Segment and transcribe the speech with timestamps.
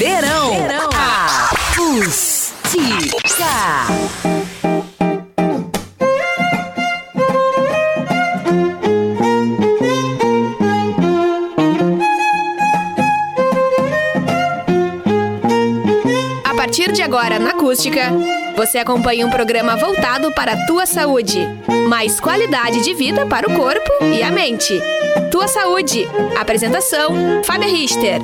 [0.00, 0.54] Verão.
[0.54, 0.88] Verão.
[1.74, 2.64] Acústica.
[16.42, 18.10] A partir de agora, na Acústica,
[18.56, 21.46] você acompanha um programa voltado para a tua saúde.
[21.90, 24.80] Mais qualidade de vida para o corpo e a mente.
[25.30, 26.08] Tua Saúde.
[26.38, 28.22] Apresentação: Fábia Richter.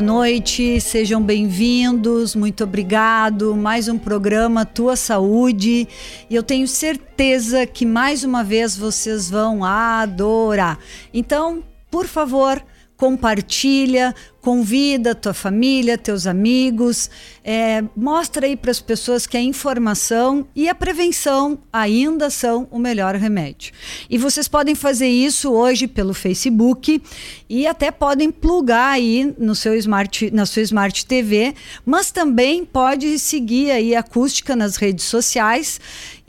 [0.00, 3.54] Boa noite, sejam bem-vindos, muito obrigado.
[3.54, 5.86] Mais um programa Tua Saúde.
[6.30, 10.78] E eu tenho certeza que mais uma vez vocês vão adorar.
[11.12, 12.64] Então, por favor,
[12.96, 17.10] compartilha, convida tua família, teus amigos,
[17.44, 22.78] é, mostra aí para as pessoas que a informação e a prevenção ainda são o
[22.78, 23.72] melhor remédio.
[24.08, 27.02] E vocês podem fazer isso hoje pelo Facebook
[27.48, 33.18] e até podem plugar aí no seu smart, na sua smart TV, mas também pode
[33.18, 35.80] seguir aí a acústica nas redes sociais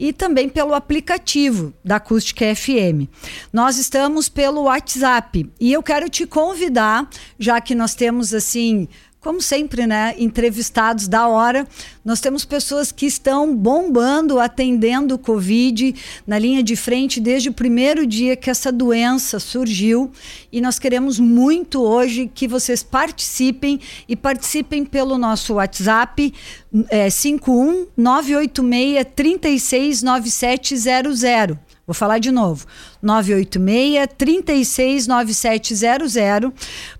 [0.02, 3.08] e também pelo aplicativo da Acústica FM.
[3.53, 8.88] Nós estamos pelo WhatsApp e eu quero te convidar, já que nós temos assim
[9.19, 11.67] como sempre, né, entrevistados da hora.
[12.03, 15.93] Nós temos pessoas que estão bombando, atendendo o Covid
[16.25, 20.11] na linha de frente desde o primeiro dia que essa doença surgiu.
[20.52, 26.33] E nós queremos muito hoje que vocês participem e participem pelo nosso WhatsApp
[26.89, 31.70] é, 51 986 369700.
[31.85, 32.65] Vou falar de novo.
[33.01, 36.53] 986 369700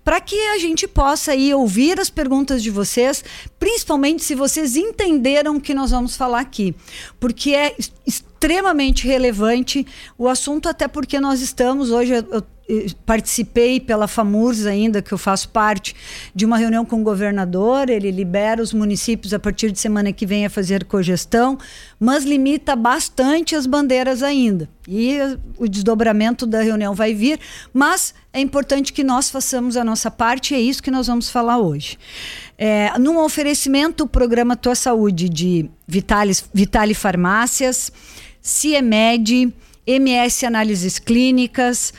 [0.04, 3.24] para que a gente possa aí ouvir as perguntas de vocês,
[3.58, 6.74] principalmente se vocês entenderam o que nós vamos falar aqui,
[7.20, 9.86] porque é extremamente relevante
[10.18, 12.42] o assunto até porque nós estamos hoje eu
[13.04, 15.94] participei pela FAMURS ainda, que eu faço parte,
[16.34, 17.90] de uma reunião com o governador.
[17.90, 21.58] Ele libera os municípios a partir de semana que vem a fazer cogestão,
[21.98, 24.68] mas limita bastante as bandeiras ainda.
[24.88, 25.18] E
[25.58, 27.38] o desdobramento da reunião vai vir,
[27.72, 31.28] mas é importante que nós façamos a nossa parte e é isso que nós vamos
[31.28, 31.98] falar hoje.
[32.56, 37.92] É, num oferecimento, o programa Tua Saúde de Vitale, Vitale Farmácias,
[38.40, 39.52] CIEMED,
[39.86, 41.92] MS Análises Clínicas,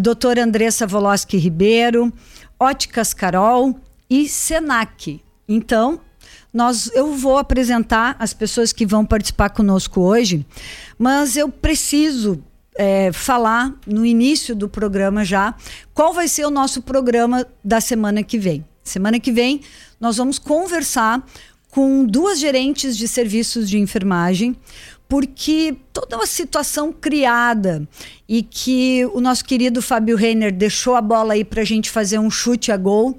[0.00, 2.12] doutora Andressa Voloski Ribeiro,
[2.58, 3.78] Óticas Carol
[4.10, 5.20] e Senac.
[5.48, 6.00] Então,
[6.52, 10.44] nós, eu vou apresentar as pessoas que vão participar conosco hoje,
[10.98, 12.42] mas eu preciso
[12.76, 15.54] é, falar no início do programa já
[15.94, 18.64] qual vai ser o nosso programa da semana que vem.
[18.82, 19.60] Semana que vem
[20.00, 21.24] nós vamos conversar
[21.70, 24.56] com duas gerentes de serviços de enfermagem,
[25.08, 27.88] porque toda uma situação criada
[28.28, 32.18] e que o nosso querido Fábio Reiner deixou a bola aí para a gente fazer
[32.18, 33.18] um chute a gol,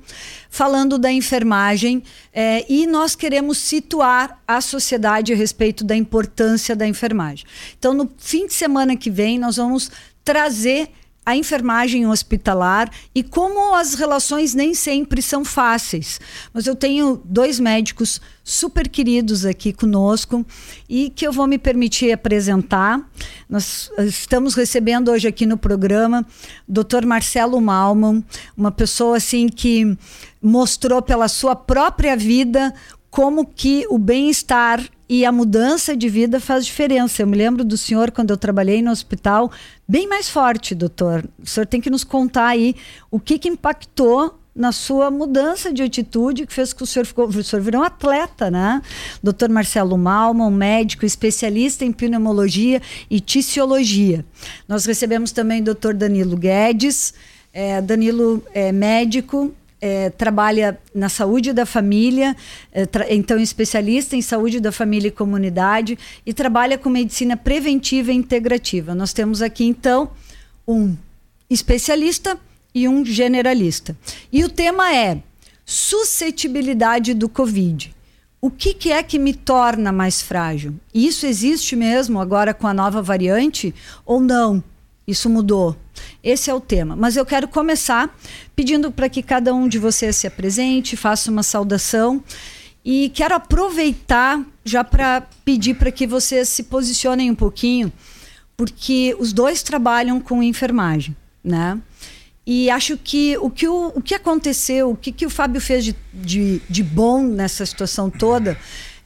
[0.52, 6.88] falando da enfermagem, é, e nós queremos situar a sociedade a respeito da importância da
[6.88, 7.46] enfermagem.
[7.80, 9.92] Então, no fim de semana que vem, nós vamos
[10.24, 10.92] trazer
[11.30, 16.20] a enfermagem hospitalar e como as relações nem sempre são fáceis.
[16.52, 20.44] Mas eu tenho dois médicos super queridos aqui conosco
[20.90, 23.08] e que eu vou me permitir apresentar.
[23.48, 26.26] Nós estamos recebendo hoje aqui no programa
[26.68, 27.06] o Dr.
[27.06, 28.26] Marcelo Malman,
[28.58, 29.96] uma pessoa assim que
[30.42, 32.74] mostrou pela sua própria vida
[33.12, 37.24] como que o bem-estar e a mudança de vida faz diferença.
[37.24, 39.52] Eu me lembro do senhor quando eu trabalhei no hospital,
[39.88, 41.28] bem mais forte, doutor.
[41.42, 42.76] O senhor tem que nos contar aí
[43.10, 47.28] o que, que impactou na sua mudança de atitude que fez que o senhor ficou,
[47.28, 48.82] o senhor virou um atleta, né?
[49.24, 54.26] Doutor Marcelo Malma, um médico especialista em pneumologia e ticiologia.
[54.68, 57.14] Nós recebemos também o doutor Danilo Guedes,
[57.54, 62.36] é, Danilo é médico, é, trabalha na saúde da família,
[62.72, 68.16] é, então especialista em saúde da família e comunidade, e trabalha com medicina preventiva e
[68.16, 68.94] integrativa.
[68.94, 70.12] Nós temos aqui, então,
[70.68, 70.96] um
[71.50, 72.38] especialista
[72.74, 73.98] e um generalista.
[74.32, 75.22] E o tema é
[75.66, 77.96] suscetibilidade do Covid.
[78.42, 80.76] O que, que, é que me torna mais frágil?
[80.94, 83.76] Isso existe mesmo agora com a nova variante
[84.06, 84.64] ou não?
[85.06, 85.76] Isso mudou?
[86.24, 86.96] Esse é o tema.
[86.96, 88.16] Mas eu quero começar
[88.56, 92.24] pedindo para que cada um de vocês se apresente, faça uma saudação.
[92.84, 97.92] E quero aproveitar já para pedir para que vocês se posicionem um pouquinho,
[98.56, 101.80] porque os dois trabalham com enfermagem, né?
[102.46, 105.86] E acho que o que, o, o que aconteceu, o que, que o Fábio fez
[105.86, 108.58] de, de, de bom nessa situação toda,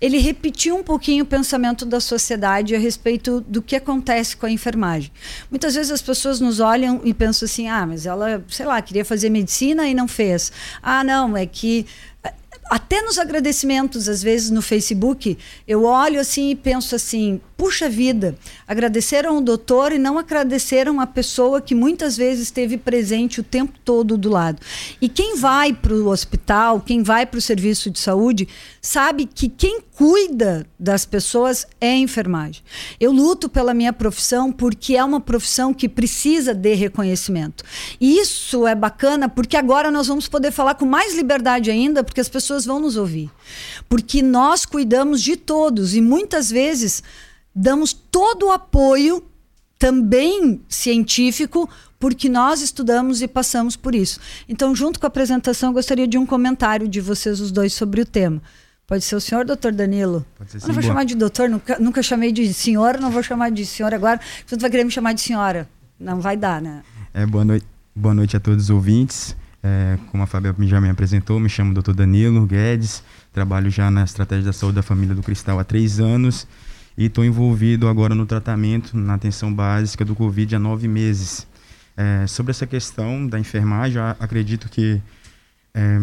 [0.03, 4.51] ele repetiu um pouquinho o pensamento da sociedade a respeito do que acontece com a
[4.51, 5.09] enfermagem.
[5.49, 9.05] Muitas vezes as pessoas nos olham e pensam assim: ah, mas ela, sei lá, queria
[9.05, 10.51] fazer medicina e não fez.
[10.81, 11.85] Ah, não, é que
[12.69, 18.35] até nos agradecimentos, às vezes no Facebook, eu olho assim e penso assim: puxa vida,
[18.67, 23.79] agradeceram o doutor e não agradeceram a pessoa que muitas vezes esteve presente o tempo
[23.85, 24.59] todo do lado.
[24.99, 28.49] E quem vai para o hospital, quem vai para o serviço de saúde,
[28.81, 32.61] sabe que quem cuida das pessoas é a enfermagem.
[32.99, 37.63] Eu luto pela minha profissão porque é uma profissão que precisa de reconhecimento.
[38.01, 42.19] E isso é bacana porque agora nós vamos poder falar com mais liberdade ainda, porque
[42.19, 43.31] as pessoas vão nos ouvir.
[43.87, 47.01] Porque nós cuidamos de todos e muitas vezes
[47.55, 49.23] damos todo o apoio
[49.77, 51.69] também científico
[51.99, 54.19] porque nós estudamos e passamos por isso.
[54.47, 58.01] Então, junto com a apresentação, eu gostaria de um comentário de vocês os dois sobre
[58.01, 58.41] o tema.
[58.85, 60.25] Pode ser o senhor, doutor Danilo?
[60.37, 60.65] Pode ser sim.
[60.65, 63.49] Eu não vou Boa- chamar de doutor, nunca, nunca chamei de senhor, não vou chamar
[63.51, 64.19] de senhor agora.
[64.45, 65.67] Você vai querer me chamar de senhora.
[65.99, 66.83] Não vai dar, né?
[67.13, 67.65] É, boa, noite,
[67.95, 69.35] boa noite a todos os ouvintes.
[69.63, 71.93] É, como a Fábia já me apresentou, me chamo Dr.
[71.93, 73.01] Danilo Guedes,
[73.31, 76.45] trabalho já na estratégia da saúde da família do Cristal há três anos
[76.97, 81.47] e estou envolvido agora no tratamento, na atenção básica do Covid há nove meses.
[81.95, 85.01] É, sobre essa questão da enfermagem, acredito que
[85.73, 86.01] é,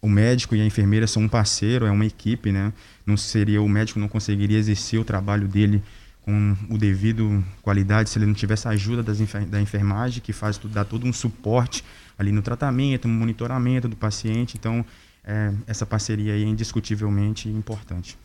[0.00, 2.72] o médico e a enfermeira são um parceiro, é uma equipe, né?
[3.04, 5.82] Não seria o médico não conseguiria exercer o trabalho dele
[6.22, 9.18] com o devido qualidade se ele não tivesse a ajuda das
[9.48, 11.84] da enfermagem que faz dá todo um suporte
[12.18, 14.56] ali no tratamento, no monitoramento do paciente.
[14.58, 14.84] Então,
[15.24, 18.18] é, essa parceria aí é indiscutivelmente importante.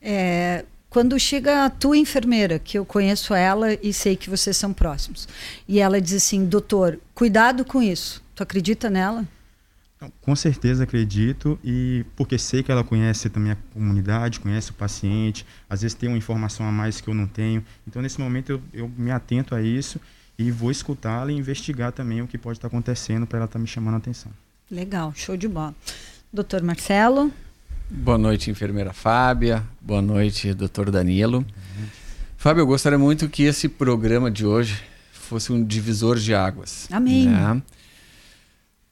[0.00, 0.64] É,
[0.96, 5.28] quando chega a tua enfermeira, que eu conheço ela e sei que vocês são próximos,
[5.68, 8.24] e ela diz assim, doutor, cuidado com isso.
[8.34, 9.28] Tu acredita nela?
[10.22, 15.44] Com certeza acredito e porque sei que ela conhece também a comunidade, conhece o paciente,
[15.68, 17.62] às vezes tem uma informação a mais que eu não tenho.
[17.86, 20.00] Então, nesse momento, eu, eu me atento a isso
[20.38, 23.66] e vou escutá-la e investigar também o que pode estar acontecendo para ela estar me
[23.66, 24.32] chamando a atenção.
[24.70, 25.74] Legal, show de bola.
[26.32, 27.30] Doutor Marcelo?
[27.88, 29.62] Boa noite, enfermeira Fábia.
[29.80, 31.46] Boa noite, doutor Danilo.
[32.36, 36.88] Fábio, eu gostaria muito que esse programa de hoje fosse um divisor de águas.
[36.90, 37.28] Amém.
[37.28, 37.62] né?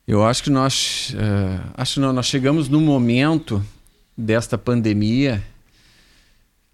[0.06, 3.64] Eu acho que nós, eh, acho não, nós chegamos no momento
[4.16, 5.42] desta pandemia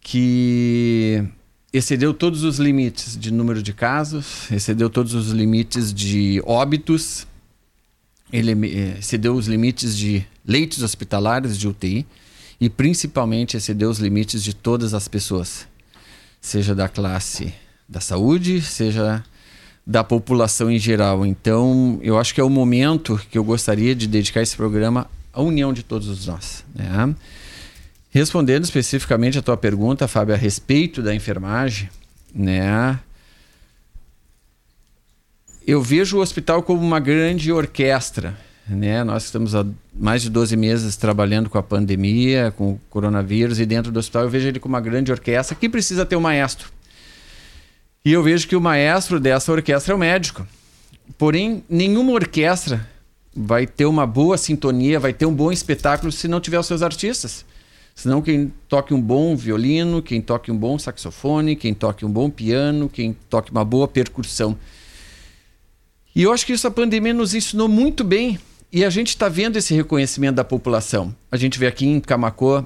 [0.02, 1.24] que
[1.72, 7.26] excedeu todos os limites de número de casos, excedeu todos os limites de óbitos,
[8.30, 12.04] ele eh, excedeu os limites de leitos hospitalares de UTI
[12.60, 15.64] e principalmente excedeu os limites de todas as pessoas,
[16.40, 17.54] seja da classe
[17.88, 19.24] da saúde, seja
[19.86, 21.24] da população em geral.
[21.24, 25.40] Então, eu acho que é o momento que eu gostaria de dedicar esse programa à
[25.40, 26.64] união de todos nós.
[26.74, 27.14] Né?
[28.10, 31.88] Respondendo especificamente a tua pergunta, Fábio, a respeito da enfermagem,
[32.34, 32.98] né?
[35.64, 38.36] Eu vejo o hospital como uma grande orquestra,
[38.74, 39.04] né?
[39.04, 43.66] Nós estamos há mais de 12 meses trabalhando com a pandemia, com o coronavírus e
[43.66, 46.70] dentro do hospital eu vejo ele como uma grande orquestra que precisa ter um maestro.
[48.04, 50.46] E eu vejo que o maestro dessa orquestra é o médico.
[51.18, 52.88] Porém, nenhuma orquestra
[53.34, 56.82] vai ter uma boa sintonia, vai ter um bom espetáculo se não tiver os seus
[56.82, 57.44] artistas.
[57.94, 62.30] Senão quem toque um bom violino, quem toque um bom saxofone, quem toque um bom
[62.30, 64.56] piano, quem toque uma boa percussão.
[66.14, 68.38] E eu acho que isso a pandemia nos ensinou muito bem.
[68.72, 71.12] E a gente está vendo esse reconhecimento da população.
[71.30, 72.64] A gente vê aqui em Camacô,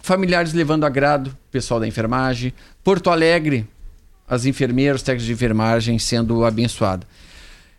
[0.00, 2.52] familiares levando agrado, pessoal da enfermagem.
[2.82, 3.64] Porto Alegre,
[4.26, 7.06] as enfermeiras, os técnicos de enfermagem sendo abençoados.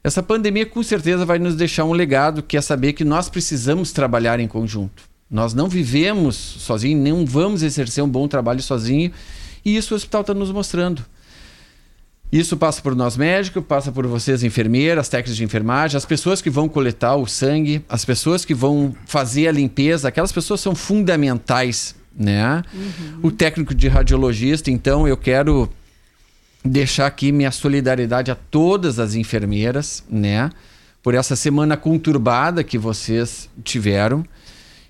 [0.02, 3.92] Essa pandemia com certeza vai nos deixar um legado que é saber que nós precisamos
[3.92, 5.04] trabalhar em conjunto.
[5.30, 9.12] Nós não vivemos sozinhos, não vamos exercer um bom trabalho sozinho,
[9.66, 11.06] e isso o hospital está nos mostrando.
[12.34, 16.50] Isso passa por nós médicos, passa por vocês enfermeiras, técnicos de enfermagem, as pessoas que
[16.50, 21.94] vão coletar o sangue, as pessoas que vão fazer a limpeza, aquelas pessoas são fundamentais,
[22.18, 22.64] né?
[22.74, 23.20] Uhum.
[23.22, 25.70] O técnico de radiologista, então eu quero
[26.66, 30.50] deixar aqui minha solidariedade a todas as enfermeiras, né?
[31.04, 34.26] Por essa semana conturbada que vocês tiveram.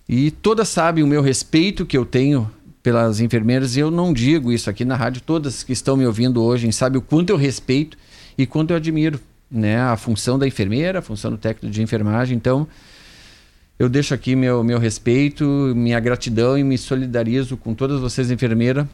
[0.07, 2.49] E todas sabem o meu respeito que eu tenho
[2.83, 6.43] pelas enfermeiras, e eu não digo isso aqui na rádio, todas que estão me ouvindo
[6.43, 7.97] hoje sabem o quanto eu respeito
[8.37, 12.35] e quanto eu admiro né, a função da enfermeira, a função do técnico de enfermagem.
[12.35, 12.67] Então,
[13.79, 18.87] eu deixo aqui meu, meu respeito, minha gratidão e me solidarizo com todas vocês, enfermeira,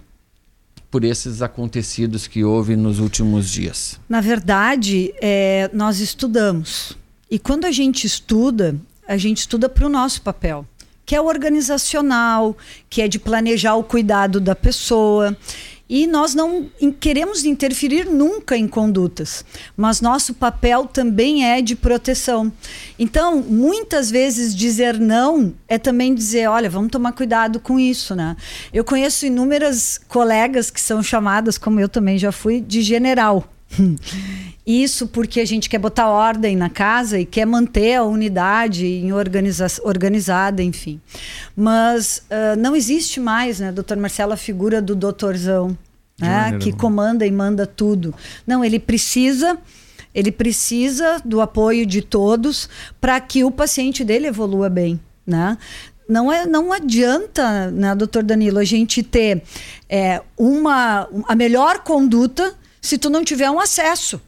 [0.91, 3.99] por esses acontecidos que houve nos últimos dias.
[4.07, 6.95] Na verdade, é, nós estudamos.
[7.29, 8.75] E quando a gente estuda,
[9.07, 10.65] a gente estuda para o nosso papel
[11.09, 12.55] que é organizacional,
[12.87, 15.35] que é de planejar o cuidado da pessoa.
[15.89, 19.43] E nós não queremos interferir nunca em condutas,
[19.75, 22.53] mas nosso papel também é de proteção.
[22.99, 28.37] Então, muitas vezes dizer não é também dizer, olha, vamos tomar cuidado com isso, né?
[28.71, 33.49] Eu conheço inúmeras colegas que são chamadas, como eu também já fui, de general.
[34.65, 39.11] Isso porque a gente quer botar ordem na casa e quer manter a unidade em
[39.11, 40.99] organiza organizada, enfim.
[41.55, 45.77] Mas uh, não existe mais, né, doutor Marcelo, a figura do doutorzão,
[46.19, 48.13] né, que comanda e manda tudo.
[48.45, 49.57] Não, ele precisa
[50.13, 52.67] ele precisa do apoio de todos
[52.99, 55.55] para que o paciente dele evolua bem, né?
[56.09, 59.43] Não, é, não adianta, né, doutor Danilo, a gente ter
[59.87, 64.21] é, uma, a melhor conduta se tu não tiver um acesso.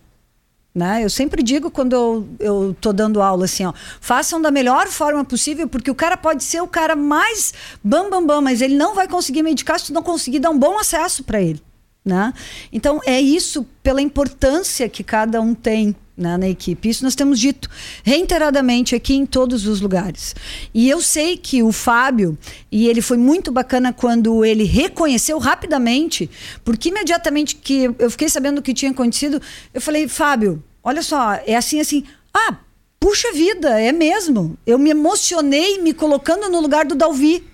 [0.74, 1.04] Né?
[1.04, 5.68] Eu sempre digo quando eu, tô dando aula assim, ó, façam da melhor forma possível,
[5.68, 7.54] porque o cara pode ser o cara mais
[7.84, 10.58] bam bam bam, mas ele não vai conseguir medicar se tu não conseguir dar um
[10.58, 11.62] bom acesso para ele.
[12.04, 12.34] Né?
[12.74, 16.90] Então é isso pela importância que cada um tem né, na equipe.
[16.90, 17.70] Isso nós temos dito
[18.04, 20.36] reiteradamente aqui em todos os lugares.
[20.74, 22.38] E eu sei que o Fábio,
[22.72, 26.30] e ele foi muito bacana quando ele reconheceu rapidamente,
[26.64, 29.42] porque imediatamente que eu fiquei sabendo o que tinha acontecido,
[29.74, 32.04] eu falei, Fábio, olha só, é assim, assim.
[32.34, 32.58] Ah,
[33.00, 34.58] puxa vida, é mesmo.
[34.66, 37.51] Eu me emocionei me colocando no lugar do Dalvi.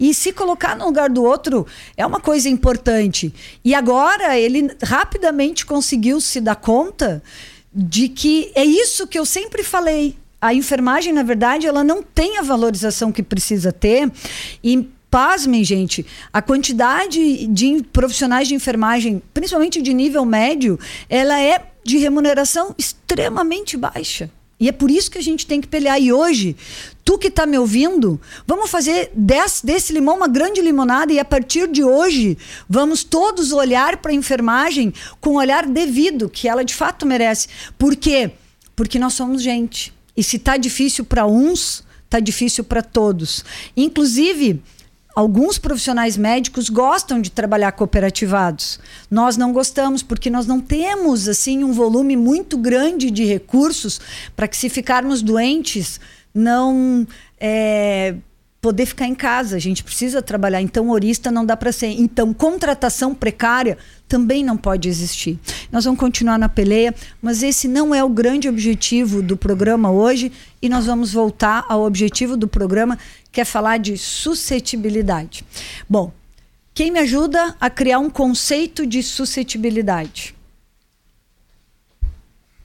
[0.00, 3.32] E se colocar no lugar do outro é uma coisa importante.
[3.62, 7.22] E agora ele rapidamente conseguiu se dar conta
[7.72, 10.16] de que é isso que eu sempre falei.
[10.40, 14.10] A enfermagem, na verdade, ela não tem a valorização que precisa ter.
[14.64, 20.78] E pasmem, gente, a quantidade de profissionais de enfermagem, principalmente de nível médio,
[21.10, 24.30] ela é de remuneração extremamente baixa.
[24.58, 26.00] E é por isso que a gente tem que pelear.
[26.00, 26.54] E hoje,
[27.10, 31.24] tu que está me ouvindo, vamos fazer desse, desse limão uma grande limonada e a
[31.24, 32.38] partir de hoje,
[32.68, 37.48] vamos todos olhar para a enfermagem com o olhar devido, que ela de fato merece.
[37.76, 38.30] Por quê?
[38.76, 39.92] Porque nós somos gente.
[40.16, 43.44] E se está difícil para uns, está difícil para todos.
[43.76, 44.62] Inclusive,
[45.12, 48.78] Alguns profissionais médicos gostam de trabalhar cooperativados.
[49.10, 54.00] Nós não gostamos porque nós não temos assim um volume muito grande de recursos
[54.36, 56.00] para que se ficarmos doentes
[56.34, 57.06] não
[57.38, 58.14] é,
[58.60, 59.56] poder ficar em casa.
[59.56, 60.60] A gente precisa trabalhar.
[60.60, 61.88] Então, horista não dá para ser.
[61.88, 65.38] Então, contratação precária também não pode existir.
[65.70, 70.32] Nós vamos continuar na peleia, mas esse não é o grande objetivo do programa hoje
[70.60, 72.98] e nós vamos voltar ao objetivo do programa,
[73.32, 75.44] que é falar de suscetibilidade.
[75.88, 76.12] Bom,
[76.74, 80.34] quem me ajuda a criar um conceito de suscetibilidade?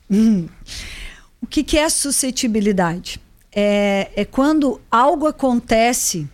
[0.10, 0.48] Hum.
[1.42, 3.20] O que, que é suscetibilidade?
[3.56, 6.28] É, é quando algo acontece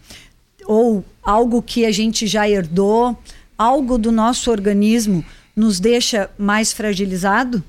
[0.66, 3.16] ou algo que a gente já herdou,
[3.58, 5.24] algo do nosso organismo
[5.56, 7.64] nos deixa mais fragilizado?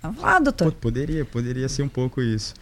[0.00, 0.72] Vamos lá, doutor.
[0.72, 2.54] Poderia, poderia ser um pouco isso.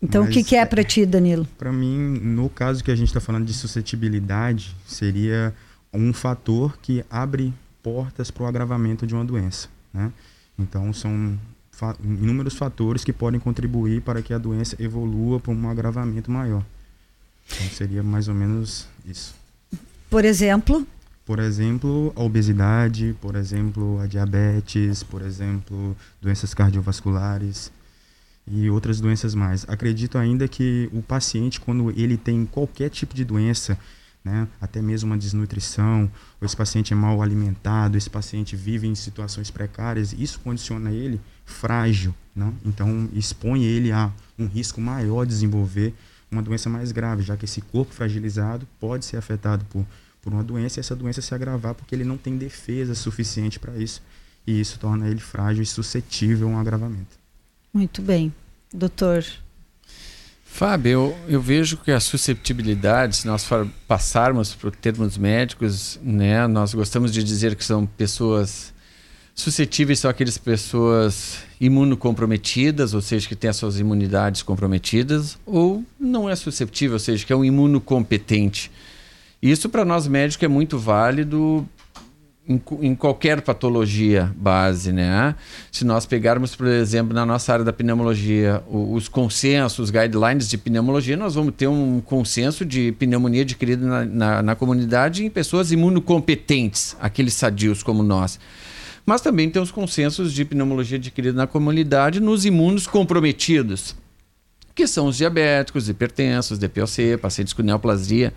[0.00, 1.46] Então, Mas, o que, que é para ti, Danilo?
[1.56, 5.54] Para mim, no caso que a gente está falando de suscetibilidade, seria
[5.92, 9.68] um fator que abre portas para o agravamento de uma doença.
[9.92, 10.12] Né?
[10.58, 11.38] Então, são
[11.72, 16.62] fa inúmeros fatores que podem contribuir para que a doença evolua para um agravamento maior.
[17.50, 19.34] Então seria mais ou menos isso.
[20.08, 20.86] Por exemplo?
[21.24, 27.72] Por exemplo, a obesidade, por exemplo, a diabetes, por exemplo, doenças cardiovasculares
[28.46, 29.64] e outras doenças mais.
[29.68, 33.78] Acredito ainda que o paciente, quando ele tem qualquer tipo de doença,
[34.24, 36.10] né, até mesmo uma desnutrição,
[36.40, 41.20] ou esse paciente é mal alimentado, esse paciente vive em situações precárias, isso condiciona ele
[41.44, 42.52] frágil, né?
[42.64, 45.92] então expõe ele a um risco maior de desenvolver
[46.30, 49.84] uma doença mais grave, já que esse corpo fragilizado pode ser afetado por,
[50.22, 53.76] por uma doença e essa doença se agravar porque ele não tem defesa suficiente para
[53.76, 54.02] isso
[54.46, 57.18] e isso torna ele frágil e suscetível a um agravamento.
[57.72, 58.32] Muito bem.
[58.72, 59.24] Doutor
[60.54, 63.48] Fábio, eu, eu, vejo que a susceptibilidade, se nós
[63.88, 68.72] passarmos para termos médicos, né, nós gostamos de dizer que são pessoas
[69.34, 76.28] suscetíveis são aquelas pessoas imunocomprometidas, ou seja, que têm as suas imunidades comprometidas, ou não
[76.28, 78.70] é susceptível, ou seja, que é um imunocompetente.
[79.40, 81.66] Isso para nós médicos é muito válido
[82.48, 85.34] em, em, qualquer patologia base, né?
[85.70, 90.58] Se nós pegarmos, por exemplo, na nossa área da pneumologia, os consensos, os guidelines de
[90.58, 95.70] pneumologia, nós vamos ter um consenso de pneumonia adquirida na, na, na comunidade em pessoas
[95.70, 98.40] imunocompetentes, aqueles sadios como nós.
[99.06, 103.96] Mas também tem os consensos de pneumologia adquirida na comunidade nos imunos comprometidos.
[104.74, 108.32] que são os diabéticos, hipertensos, DPOC, pacientes com neoplasia.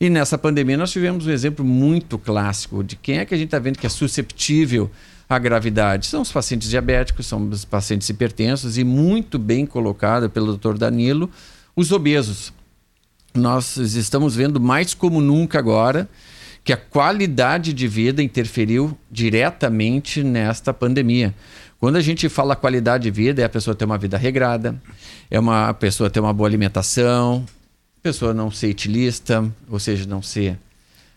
[0.00, 3.48] E nessa pandemia nós tivemos um exemplo muito clássico de quem é que a gente
[3.48, 4.90] está vendo que é susceptível
[5.28, 6.06] à gravidade.
[6.06, 10.78] São os pacientes diabéticos, são os pacientes hipertensos e muito bem colocado pelo Dr.
[10.78, 11.28] Danilo,
[11.76, 12.50] os obesos.
[13.34, 16.08] Nós estamos vendo mais como nunca agora
[16.64, 21.34] que a qualidade de vida interferiu diretamente nesta pandemia.
[21.78, 24.80] Quando a gente fala qualidade de vida, é a pessoa ter uma vida regrada,
[25.30, 27.44] é uma pessoa ter uma boa alimentação,
[28.00, 30.58] a pessoa não ser etilista, ou seja, não ser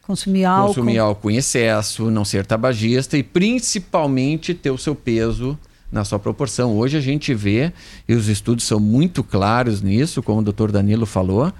[0.01, 5.57] consumir álcool, consumir álcool em excesso, não ser tabagista e principalmente ter o seu peso
[5.89, 6.77] na sua proporção.
[6.77, 7.71] Hoje a gente vê,
[8.05, 11.53] e os estudos são muito claros nisso, como o doutor Danilo falou,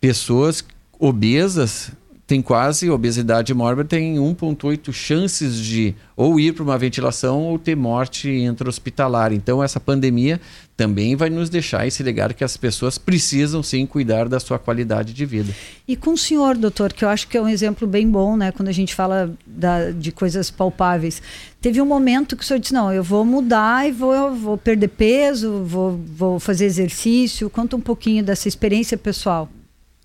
[0.00, 0.64] pessoas
[0.98, 1.92] obesas
[2.30, 7.74] tem quase obesidade mórbida, tem 1,8 chances de ou ir para uma ventilação ou ter
[7.74, 9.32] morte intra-hospitalar.
[9.32, 10.40] Então, essa pandemia
[10.76, 15.12] também vai nos deixar esse legado que as pessoas precisam sim cuidar da sua qualidade
[15.12, 15.52] de vida.
[15.88, 18.52] E com o senhor, doutor, que eu acho que é um exemplo bem bom, né,
[18.52, 21.20] quando a gente fala da, de coisas palpáveis.
[21.60, 24.86] Teve um momento que o senhor disse: não, eu vou mudar e vou, vou perder
[24.86, 27.50] peso, vou, vou fazer exercício.
[27.50, 29.48] Conta um pouquinho dessa experiência pessoal.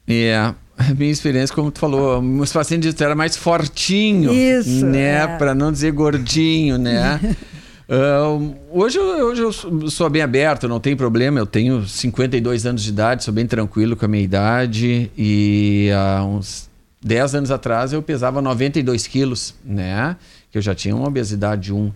[0.07, 5.23] É, a minha experiência, como tu falou, meus pacientes era mais fortinho, Isso, né?
[5.23, 5.27] É.
[5.27, 7.19] Para não dizer gordinho, né?
[7.89, 9.51] uh, hoje, hoje eu
[9.89, 11.39] sou bem aberto, não tem problema.
[11.39, 15.09] Eu tenho 52 anos de idade, sou bem tranquilo com a minha idade.
[15.17, 16.69] E há uns
[17.01, 20.17] 10 anos atrás eu pesava 92 quilos, né?
[20.51, 21.91] Que eu já tinha uma obesidade 1.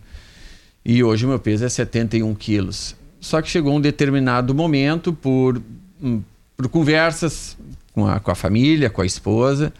[0.85, 2.95] E hoje o meu peso é 71 quilos.
[3.19, 5.61] Só que chegou um determinado momento por,
[6.01, 6.21] hum,
[6.55, 7.57] por conversas
[7.99, 9.73] com a, com a família, com a esposa.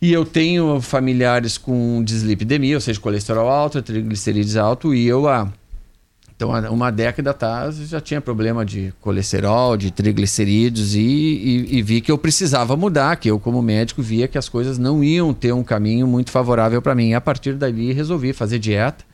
[0.00, 5.48] E eu tenho familiares com dislipidemia, ou seja, colesterol alto, triglicerídeos alto, e eu há
[6.34, 12.00] então, uma década atrás já tinha problema de colesterol, de triglicerídeos, e, e, e, vi
[12.00, 15.52] que eu precisava mudar, que eu, como médico, via que as coisas não iam ter
[15.52, 17.10] um caminho muito favorável para mim.
[17.10, 19.04] E a partir dali, resolvi fazer dieta,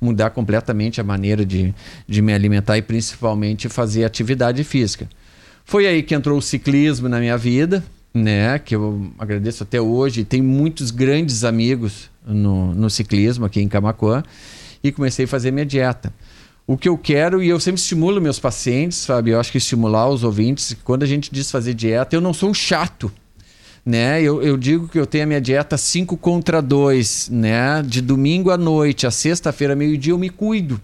[0.00, 1.72] mudar completamente a maneira de,
[2.08, 5.08] de me alimentar e principalmente fazer atividade física.
[5.64, 8.58] Foi aí que entrou o ciclismo na minha vida, né?
[8.58, 10.24] Que eu agradeço até hoje.
[10.24, 14.22] Tem muitos grandes amigos no, no ciclismo aqui em Camacuã.
[14.82, 16.12] E comecei a fazer minha dieta.
[16.66, 20.08] O que eu quero, e eu sempre estimulo meus pacientes, Fábio, eu acho que estimular
[20.08, 23.10] os ouvintes, quando a gente diz fazer dieta, eu não sou um chato.
[23.84, 24.22] Né?
[24.22, 27.82] Eu, eu digo que eu tenho a minha dieta 5 contra 2, né?
[27.82, 30.80] De domingo à noite, a sexta-feira, meio-dia, eu me cuido.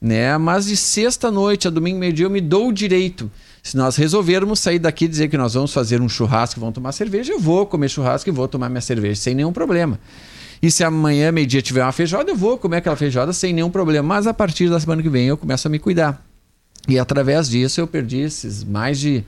[0.00, 0.36] Né?
[0.38, 3.30] Mas de sexta noite a domingo, meio-dia, eu me dou o direito
[3.66, 6.76] se nós resolvermos sair daqui e dizer que nós vamos fazer um churrasco e vamos
[6.76, 9.98] tomar cerveja, eu vou comer churrasco e vou tomar minha cerveja sem nenhum problema.
[10.62, 14.06] E se amanhã, meio-dia, tiver uma feijoada, eu vou comer aquela feijoada sem nenhum problema.
[14.06, 16.24] Mas a partir da semana que vem eu começo a me cuidar.
[16.88, 19.24] E através disso eu perdi esses mais de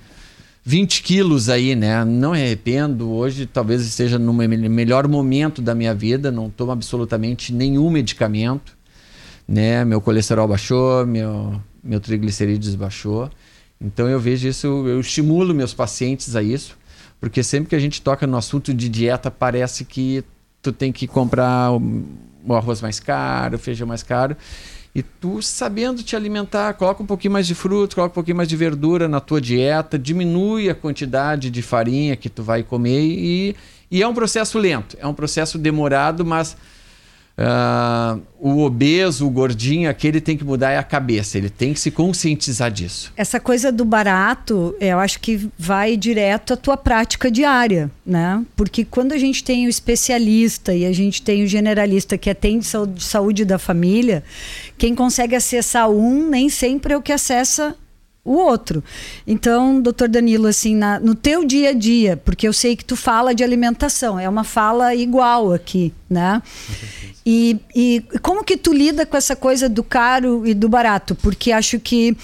[0.64, 2.04] 20 quilos aí, né?
[2.04, 3.10] Não me arrependo.
[3.10, 6.30] Hoje talvez esteja no melhor momento da minha vida.
[6.30, 8.77] Não tomo absolutamente nenhum medicamento.
[9.48, 9.84] Né?
[9.84, 13.30] Meu colesterol baixou, meu, meu triglicerídeos baixou.
[13.80, 16.76] Então eu vejo isso, eu estimulo meus pacientes a isso,
[17.20, 20.24] porque sempre que a gente toca no assunto de dieta, parece que
[20.60, 24.36] tu tem que comprar o arroz mais caro, o feijão mais caro.
[24.94, 28.48] E tu sabendo te alimentar, coloca um pouquinho mais de fruta, coloca um pouquinho mais
[28.48, 33.56] de verdura na tua dieta, diminui a quantidade de farinha que tu vai comer e,
[33.90, 36.56] e é um processo lento, é um processo demorado, mas
[37.38, 41.78] Uh, o obeso, o gordinho, aquele tem que mudar é a cabeça, ele tem que
[41.78, 43.12] se conscientizar disso.
[43.16, 48.44] Essa coisa do barato, eu acho que vai direto à tua prática diária, né?
[48.56, 52.66] Porque quando a gente tem o especialista e a gente tem o generalista que atende
[52.66, 54.24] saúde, saúde da família,
[54.76, 57.76] quem consegue acessar um nem sempre é o que acessa
[58.28, 58.84] o outro.
[59.26, 62.94] Então, doutor Danilo, assim, na, no teu dia a dia, porque eu sei que tu
[62.94, 66.42] fala de alimentação, é uma fala igual aqui, né?
[67.30, 71.14] E, e como que tu lida com essa coisa do caro e do barato?
[71.14, 72.16] Porque acho que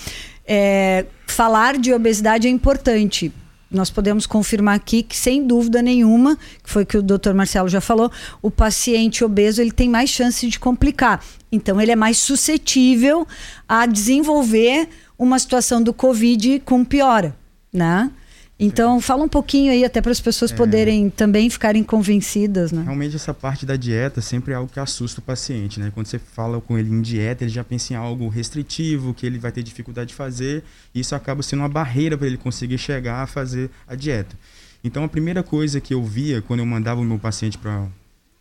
[0.47, 3.31] é, falar de obesidade é importante.
[3.71, 7.69] Nós podemos confirmar aqui que, sem dúvida nenhuma, que foi o que o doutor Marcelo
[7.69, 11.23] já falou, o paciente obeso ele tem mais chance de complicar.
[11.53, 13.29] Então, ele é mais suscetível
[13.69, 14.89] a desenvolver
[15.19, 17.37] uma situação do Covid com piora,
[17.71, 18.11] né?
[18.59, 20.55] Então, fala um pouquinho aí, até para as pessoas é...
[20.55, 22.83] poderem também ficarem convencidas, né?
[22.83, 25.91] Realmente, essa parte da dieta sempre é algo que assusta o paciente, né?
[25.93, 29.39] Quando você fala com ele em dieta, ele já pensa em algo restritivo, que ele
[29.39, 30.63] vai ter dificuldade de fazer,
[30.95, 34.37] e isso acaba sendo uma barreira para ele conseguir chegar a fazer a dieta.
[34.85, 37.89] Então, a primeira coisa que eu via quando eu mandava o meu paciente para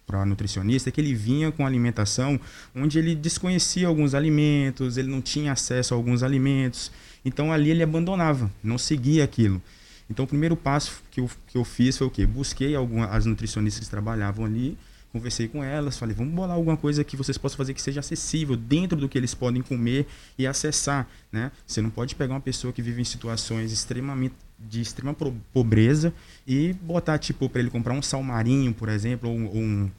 [0.06, 2.38] para nutricionista é que ele vinha com alimentação
[2.76, 6.92] onde ele desconhecia alguns alimentos, ele não tinha acesso a alguns alimentos.
[7.24, 9.62] Então ali ele abandonava, não seguia aquilo.
[10.10, 12.26] Então o primeiro passo que eu, que eu fiz foi o quê?
[12.26, 14.78] Busquei algumas as nutricionistas que trabalhavam ali,
[15.12, 18.56] conversei com elas, falei, vamos bolar alguma coisa que vocês possam fazer que seja acessível
[18.56, 21.52] dentro do que eles podem comer e acessar, né?
[21.68, 25.16] Você não pode pegar uma pessoa que vive em situações extremamente de extrema
[25.54, 26.14] pobreza
[26.48, 29.92] e botar tipo para ele comprar um sal marinho, por exemplo, ou um,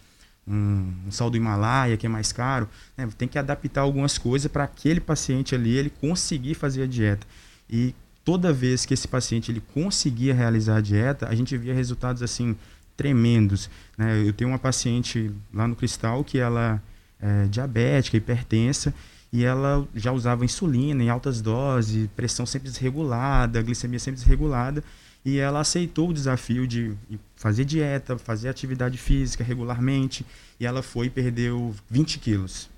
[0.47, 3.09] um, um, sal do Himalaia que é mais caro, né?
[3.17, 7.27] tem que adaptar algumas coisas para aquele paciente ali ele conseguir fazer a dieta
[7.69, 12.23] e toda vez que esse paciente ele conseguia realizar a dieta, a gente via resultados
[12.23, 12.57] assim
[12.97, 13.69] tremendos.
[13.99, 14.27] Né?
[14.27, 16.83] Eu tenho uma paciente lá no Cristal que ela
[17.21, 18.95] é diabética, hipertensa,
[19.33, 24.83] e ela já usava insulina em altas doses, pressão sempre desregulada, glicemia sempre desregulada,
[25.25, 26.95] e ela aceitou o desafio de
[27.35, 30.25] fazer dieta, fazer atividade física regularmente,
[30.61, 32.71] e ela foi e perdeu 20 quilos,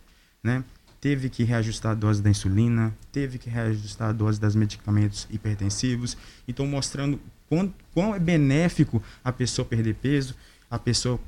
[0.43, 0.65] né?
[1.01, 6.17] Teve que reajustar a dose da insulina, teve que reajustar a dose dos medicamentos hipertensivos.
[6.47, 10.35] Então, mostrando quão, quão é benéfico a pessoa perder peso,
[10.71, 11.19] a pessoa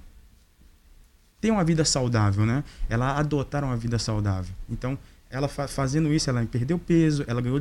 [1.41, 2.65] ter uma vida saudável, né?
[2.89, 4.55] Ela adotar uma vida saudável.
[4.69, 4.99] Então,
[5.31, 7.61] ela fazendo isso, ela perdeu peso, ela ganhou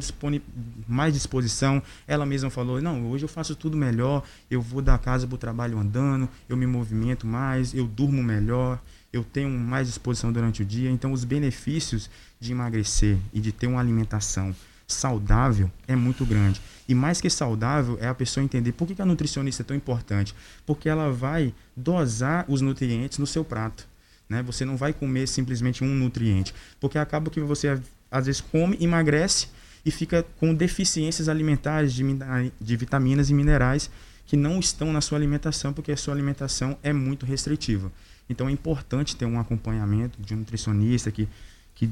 [0.88, 1.84] mais disposição.
[2.08, 4.24] Ela mesma falou: Não, hoje eu faço tudo melhor.
[4.50, 8.82] Eu vou da casa para o trabalho andando, eu me movimento mais, eu durmo melhor
[9.18, 10.90] eu tenho mais disposição durante o dia.
[10.90, 14.56] Então, os benefícios de emagrecer e de ter uma alimentação
[14.88, 16.62] saudável é muito grande.
[16.88, 20.34] E mais que saudável é a pessoa entender por que a nutricionista é tão importante.
[20.66, 23.88] Porque ela vai dosar os nutrientes no seu prato.
[24.30, 24.42] Né?
[24.44, 26.54] Você não vai comer simplesmente um nutriente.
[26.80, 29.48] Porque acaba que você, às vezes, come, emagrece
[29.86, 32.04] e fica com deficiências alimentares de,
[32.60, 33.90] de vitaminas e minerais
[34.26, 37.92] que não estão na sua alimentação, porque a sua alimentação é muito restritiva.
[38.30, 41.28] Então é importante ter um acompanhamento de um nutricionista que,
[41.74, 41.90] que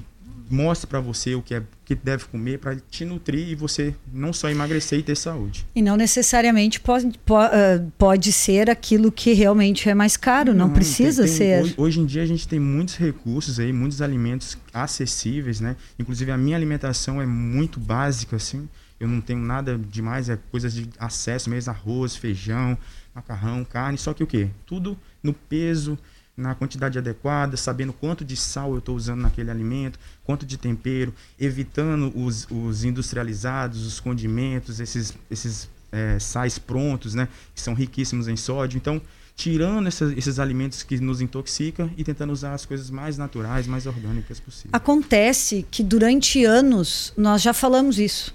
[0.50, 4.34] mostre para você o que é que deve comer para te nutrir e você não
[4.34, 5.66] só emagrecer e ter saúde.
[5.76, 10.68] E não necessariamente pode, pode, uh, pode ser aquilo que realmente é mais caro, não,
[10.68, 11.64] não precisa tem, ser.
[11.64, 15.76] Hoje, hoje, em dia a gente tem muitos recursos aí, muitos alimentos acessíveis, né?
[15.98, 18.68] Inclusive a minha alimentação é muito básica assim.
[19.00, 22.78] Eu não tenho nada demais, é coisas de acesso mesmo, arroz, feijão,
[23.14, 24.48] macarrão, carne, só que o quê?
[24.66, 25.98] Tudo no peso,
[26.38, 31.14] na quantidade adequada, sabendo quanto de sal eu estou usando naquele alimento, quanto de tempero,
[31.40, 38.28] evitando os, os industrializados, os condimentos, esses, esses é, sais prontos, né, que são riquíssimos
[38.28, 38.78] em sódio.
[38.78, 39.02] Então,
[39.36, 43.86] tirando esses, esses alimentos que nos intoxicam e tentando usar as coisas mais naturais, mais
[43.86, 44.72] orgânicas possível.
[44.74, 48.34] Acontece que durante anos nós já falamos isso,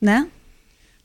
[0.00, 0.28] né?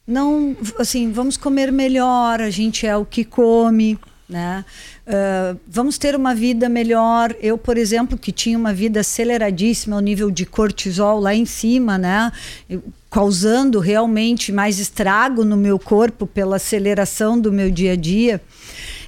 [0.06, 4.66] Não, assim, vamos comer melhor, a gente é o que come, né?
[5.06, 7.36] Uh, vamos ter uma vida melhor.
[7.42, 11.98] Eu, por exemplo, que tinha uma vida aceleradíssima ao nível de cortisol lá em cima,
[11.98, 12.32] né?
[13.10, 18.42] causando realmente mais estrago no meu corpo pela aceleração do meu dia a dia.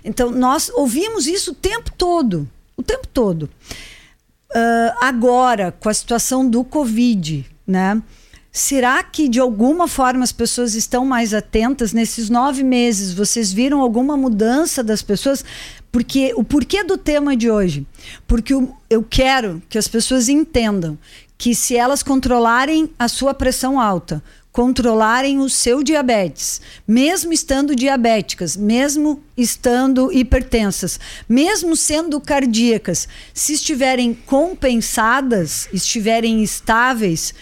[0.04, 3.50] Então, nós ouvimos isso o tempo todo, o tempo todo.
[4.52, 8.02] Uh, agora, com a situação do Covid, né?
[8.52, 13.14] Será que de alguma forma as pessoas estão mais atentas nesses nove meses?
[13.14, 15.46] Vocês viram alguma mudança das pessoas?
[15.92, 17.86] Porque o porquê do tema de hoje?
[18.26, 18.54] Porque
[18.90, 20.98] eu quero que as pessoas entendam
[21.38, 28.58] que se elas controlarem a sua pressão alta, controlarem o seu diabetes, mesmo estando diabéticas,
[28.58, 37.34] mesmo estando hipertensas, mesmo sendo cardíacas, se estiverem compensadas, estiverem estáveis,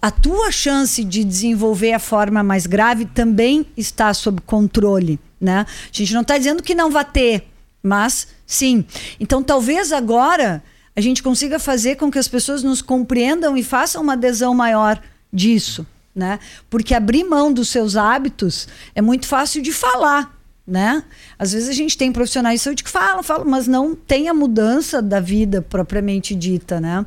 [0.00, 5.66] a tua chance de desenvolver a forma mais grave também está sob controle, né?
[5.68, 7.48] A gente não está dizendo que não vai ter,
[7.82, 8.84] mas sim.
[9.18, 10.62] Então, talvez agora
[10.94, 15.00] a gente consiga fazer com que as pessoas nos compreendam e façam uma adesão maior
[15.32, 16.38] disso, né?
[16.70, 20.34] Porque abrir mão dos seus hábitos é muito fácil de falar,
[20.66, 21.04] né?
[21.38, 24.34] Às vezes a gente tem profissionais de saúde que falam, falam, mas não tem a
[24.34, 27.04] mudança da vida propriamente dita, né?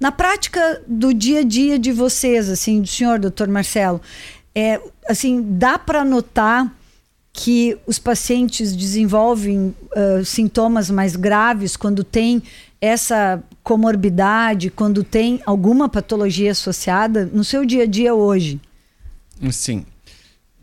[0.00, 4.00] Na prática do dia a dia de vocês, assim, do senhor, doutor Marcelo,
[4.54, 6.74] é, assim, dá para notar
[7.32, 12.42] que os pacientes desenvolvem uh, sintomas mais graves quando tem
[12.80, 18.58] essa comorbidade, quando tem alguma patologia associada no seu dia a dia hoje?
[19.52, 19.84] Sim.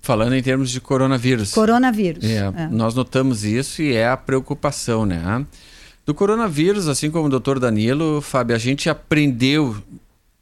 [0.02, 1.54] Falando em termos de coronavírus.
[1.54, 2.24] Coronavírus.
[2.24, 2.68] É, é.
[2.72, 5.46] Nós notamos isso e é a preocupação, né?
[6.08, 9.76] Do coronavírus, assim como o doutor Danilo, Fábio, a gente aprendeu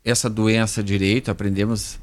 [0.04, 1.98] essa doença direito, aprendemos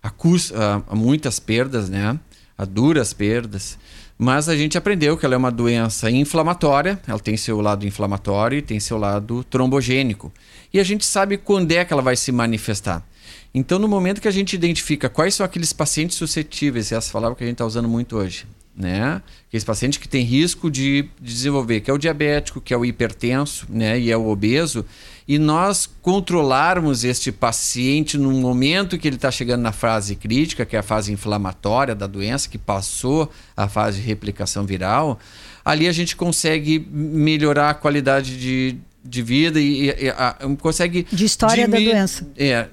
[0.00, 2.16] a, a, a muitas perdas, né?
[2.56, 3.76] A duras perdas.
[4.16, 8.58] Mas a gente aprendeu que ela é uma doença inflamatória, ela tem seu lado inflamatório
[8.58, 10.32] e tem seu lado trombogênico.
[10.72, 13.04] E a gente sabe quando é que ela vai se manifestar.
[13.52, 17.42] Então, no momento que a gente identifica quais são aqueles pacientes suscetíveis, essa palavra que
[17.42, 19.22] a gente está usando muito hoje, né?
[19.48, 23.66] Aqueles pacientes que têm risco de, desenvolver, que é o diabético, que é o hipertenso,
[23.68, 23.98] né?
[23.98, 24.84] E é o obeso.
[25.26, 30.76] E nós controlarmos este paciente no momento que ele está chegando na fase crítica, que
[30.76, 35.18] é a fase inflamatória da doença, que passou a fase de replicação viral,
[35.64, 41.06] ali a gente consegue melhorar a qualidade de, de vida e, e, e a, consegue.
[41.10, 42.28] De história da doença.
[42.36, 42.68] É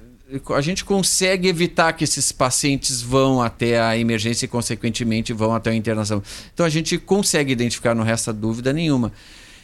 [0.56, 5.72] a gente consegue evitar que esses pacientes vão até a emergência e, consequentemente, vão até
[5.72, 6.22] a internação.
[6.54, 9.12] Então, a gente consegue identificar, não resta dúvida nenhuma.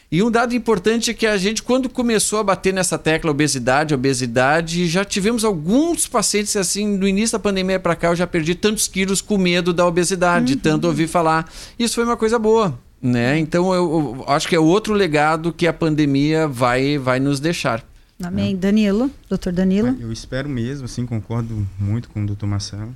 [0.09, 3.93] E um dado importante é que a gente, quando começou a bater nessa tecla obesidade,
[3.93, 8.55] obesidade, já tivemos alguns pacientes assim, no início da pandemia para cá, eu já perdi
[8.55, 10.59] tantos quilos com medo da obesidade, uhum.
[10.59, 11.51] tanto ouvir falar.
[11.77, 13.37] Isso foi uma coisa boa, né?
[13.37, 17.83] Então eu, eu acho que é outro legado que a pandemia vai, vai nos deixar.
[18.23, 18.55] Amém.
[18.55, 19.95] Danilo, doutor Danilo.
[19.99, 22.95] Eu espero mesmo, assim, concordo muito com o doutor Marcelo.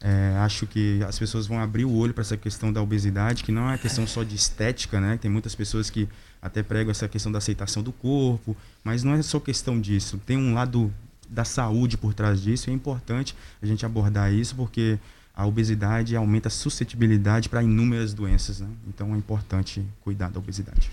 [0.00, 3.52] É, acho que as pessoas vão abrir o olho para essa questão da obesidade, que
[3.52, 5.16] não é questão só de estética, né?
[5.16, 6.08] Tem muitas pessoas que
[6.42, 10.20] até pregam essa questão da aceitação do corpo, mas não é só questão disso.
[10.26, 10.92] Tem um lado
[11.28, 12.70] da saúde por trás disso.
[12.70, 14.98] É importante a gente abordar isso porque
[15.36, 18.68] a obesidade aumenta a suscetibilidade para inúmeras doenças, né?
[18.88, 20.90] Então é importante cuidar da obesidade.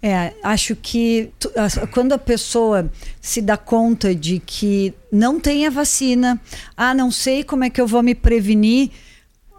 [0.00, 1.32] É, acho que
[1.90, 2.88] quando a pessoa
[3.20, 6.40] se dá conta de que não tem a vacina,
[6.76, 8.90] ah, não sei como é que eu vou me prevenir,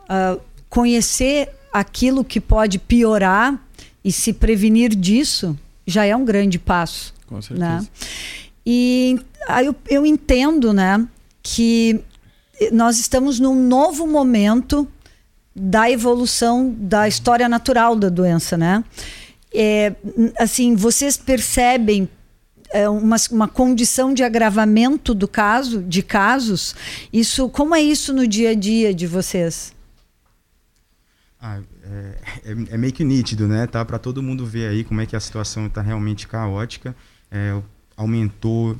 [0.04, 0.39] uh,
[0.70, 3.62] conhecer aquilo que pode piorar
[4.02, 7.13] e se prevenir disso já é um grande passo.
[7.28, 7.41] Com né?
[7.41, 7.67] certeza.
[7.67, 7.88] Né?
[8.65, 11.06] E aí eu, eu entendo, né,
[11.44, 12.00] que
[12.71, 14.88] nós estamos num novo momento
[15.56, 18.84] da evolução da história natural da doença, né?
[19.54, 19.95] É,
[20.39, 22.08] assim, vocês percebem
[22.71, 26.76] é, uma, uma condição de agravamento do caso, de casos?
[27.12, 29.74] Isso, como é isso no dia a dia de vocês?
[31.39, 33.67] Ah, é, é, é meio que nítido, né?
[33.67, 36.95] Tá para todo mundo ver aí como é que a situação está realmente caótica.
[37.30, 37.60] É,
[37.97, 38.78] aumentou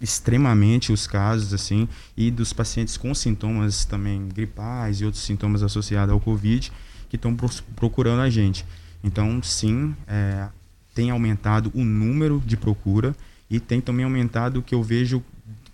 [0.00, 6.12] extremamente os casos assim e dos pacientes com sintomas também gripais e outros sintomas associados
[6.12, 6.70] ao covid
[7.08, 7.34] que estão
[7.74, 8.64] procurando a gente.
[9.02, 10.48] Então sim é,
[10.94, 13.16] tem aumentado o número de procura
[13.48, 15.22] e tem também aumentado o que eu vejo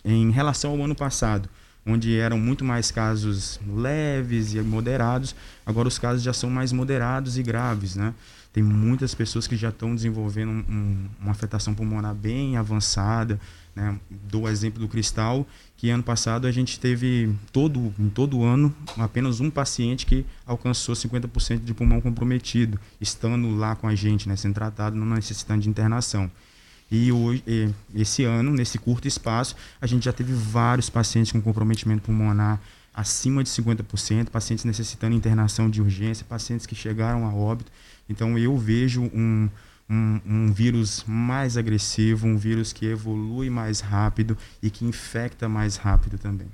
[0.04, 1.48] em relação ao ano passado
[1.84, 5.34] onde eram muito mais casos leves e moderados
[5.66, 8.14] agora os casos já são mais moderados e graves né?
[8.52, 13.40] Tem muitas pessoas que já estão desenvolvendo um, uma afetação pulmonar bem avançada
[13.74, 13.98] né?
[14.10, 18.74] Dou o exemplo do cristal, que ano passado a gente teve todo, em todo ano
[18.98, 24.36] apenas um paciente que alcançou 50% de pulmão comprometido, estando lá com a gente, né?
[24.36, 26.30] sendo tratado, não necessitando de internação.
[26.90, 27.42] E hoje,
[27.94, 32.60] esse ano, nesse curto espaço, a gente já teve vários pacientes com comprometimento pulmonar
[32.92, 37.72] acima de 50%, pacientes necessitando internação de urgência, pacientes que chegaram a óbito.
[38.08, 39.48] Então eu vejo um,
[39.92, 45.76] um, um, vírus mais agressivo, um vírus que evolui mais rápido e que infecta mais
[45.76, 46.46] rápido também.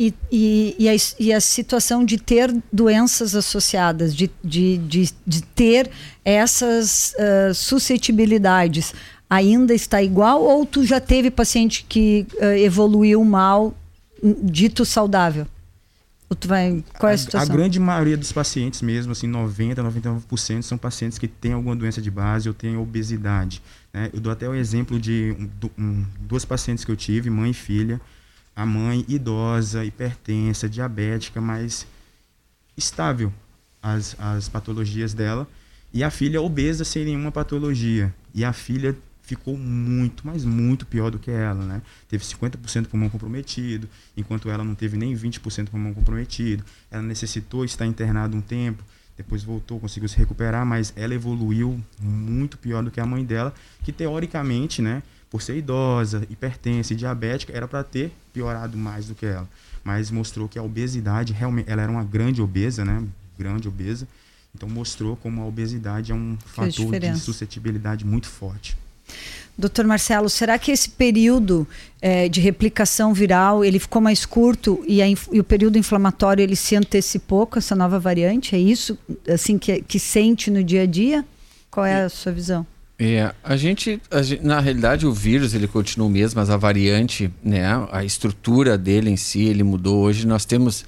[0.00, 5.42] E, e, e, a, e a, situação de ter doenças associadas, de, de, de, de
[5.42, 5.90] ter
[6.24, 8.94] essas uh, suscetibilidades,
[9.28, 13.74] ainda está igual ou tu já teve paciente que uh, evoluiu mal,
[14.42, 15.46] dito saudável?
[16.34, 17.54] Tu vai, qual é a situação?
[17.54, 22.00] A, grande maioria dos pacientes mesmo, assim, 90, 99% são pacientes que têm alguma doença
[22.00, 23.62] de base ou têm obesidade.
[23.92, 24.10] Né?
[24.12, 27.54] Eu dou até o exemplo de um, um, duas pacientes que eu tive, mãe e
[27.54, 28.00] filha.
[28.54, 31.86] A mãe idosa, hipertensa, diabética, mas
[32.76, 33.32] estável
[33.82, 35.48] as, as patologias dela.
[35.92, 38.14] E a filha obesa sem nenhuma patologia.
[38.34, 38.96] E a filha
[39.32, 41.82] ficou muito, mas muito pior do que ela, né?
[42.08, 46.62] Teve 50% pulmão comprometido, enquanto ela não teve nem 20% pulmão comprometido.
[46.90, 48.84] Ela necessitou estar internada um tempo,
[49.16, 53.54] depois voltou, conseguiu se recuperar, mas ela evoluiu muito pior do que a mãe dela,
[53.82, 59.14] que teoricamente, né, por ser idosa, hipertensa e diabética, era para ter piorado mais do
[59.14, 59.48] que ela.
[59.82, 63.02] Mas mostrou que a obesidade, realmente, ela era uma grande obesa, né?
[63.38, 64.06] Grande obesa.
[64.54, 68.76] Então mostrou como a obesidade é um fator de suscetibilidade muito forte.
[69.56, 71.68] Doutor Marcelo, será que esse período
[72.00, 76.56] é, de replicação viral ele ficou mais curto e, a, e, o período inflamatório ele
[76.56, 78.56] se antecipou com essa nova variante?
[78.56, 81.24] É isso assim que, que sente no dia a dia?
[81.70, 82.66] Qual é a sua visão?
[82.98, 86.56] É, a gente, a gente, na realidade, o vírus ele continua o mesmo, mas a
[86.56, 90.02] variante, né, a estrutura dele em si, ele mudou.
[90.02, 90.84] Hoje nós temos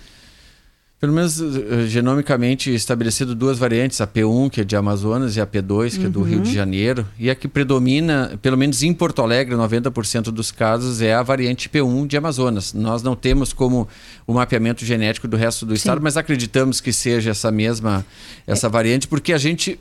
[1.05, 5.47] pelo menos uh, genomicamente estabelecido duas variantes, a P1, que é de Amazonas, e a
[5.47, 6.07] P2, que uhum.
[6.07, 6.55] é do Rio de uhum.
[6.55, 7.07] Janeiro.
[7.19, 11.69] E a que predomina, pelo menos em Porto Alegre, 90% dos casos, é a variante
[11.69, 12.73] P1 de Amazonas.
[12.73, 13.87] Nós não temos como
[14.27, 15.81] o mapeamento genético do resto do Sim.
[15.81, 18.03] estado, mas acreditamos que seja essa mesma
[18.47, 18.71] essa é.
[18.71, 19.79] variante, porque a gente,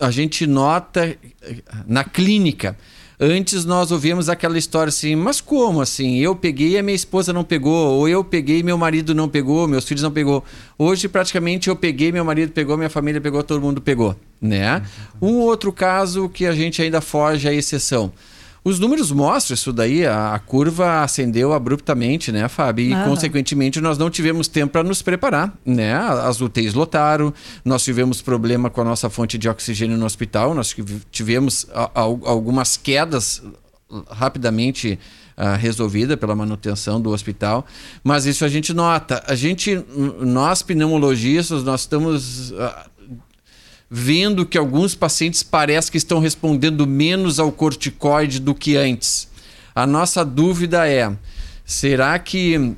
[0.00, 1.18] a gente nota eh,
[1.86, 2.78] na clínica
[3.18, 6.18] Antes nós ouvíamos aquela história assim, mas como assim?
[6.18, 9.26] Eu peguei e a minha esposa não pegou, ou eu peguei e meu marido não
[9.26, 10.44] pegou, meus filhos não pegou.
[10.78, 14.82] Hoje praticamente eu peguei, meu marido pegou, minha família pegou, todo mundo pegou, né?
[15.20, 18.12] Um outro caso que a gente ainda foge à exceção.
[18.66, 22.84] Os números mostram isso daí, a, a curva ascendeu abruptamente, né, Fábio?
[22.84, 23.04] E, uhum.
[23.04, 25.94] consequentemente, nós não tivemos tempo para nos preparar, né?
[25.94, 27.32] As UTIs lotaram,
[27.64, 30.74] nós tivemos problema com a nossa fonte de oxigênio no hospital, nós
[31.12, 33.40] tivemos a, a, algumas quedas
[34.10, 34.98] rapidamente
[35.36, 37.64] uh, resolvida pela manutenção do hospital,
[38.02, 39.22] mas isso a gente nota.
[39.28, 39.80] A gente,
[40.18, 42.56] nós pneumologistas, nós estamos uh,
[43.90, 49.28] vendo que alguns pacientes parece que estão respondendo menos ao corticoide do que antes.
[49.74, 51.12] A nossa dúvida é:
[51.64, 52.74] será que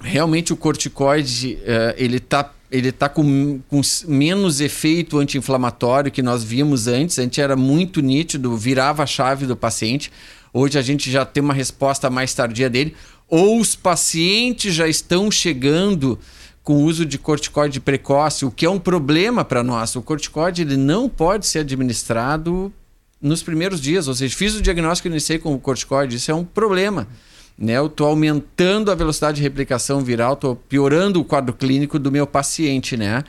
[0.00, 6.44] realmente o corticoide uh, ele está ele tá com, com, menos efeito anti-inflamatório que nós
[6.44, 7.18] vimos antes.
[7.18, 10.12] Antes era muito nítido, virava a chave do paciente.
[10.52, 12.94] Hoje a gente já tem uma resposta mais tardia dele.
[13.26, 16.18] Ou os pacientes já estão chegando
[16.68, 19.96] com o uso de corticoide precoce, o que é um problema para nós.
[19.96, 22.70] O corticoide ele não pode ser administrado
[23.22, 26.34] nos primeiros dias, ou seja, fiz o diagnóstico e iniciei com o corticoide, isso é
[26.34, 27.08] um problema.
[27.56, 27.78] Né?
[27.78, 32.26] Eu estou aumentando a velocidade de replicação viral, estou piorando o quadro clínico do meu
[32.26, 33.24] paciente, né?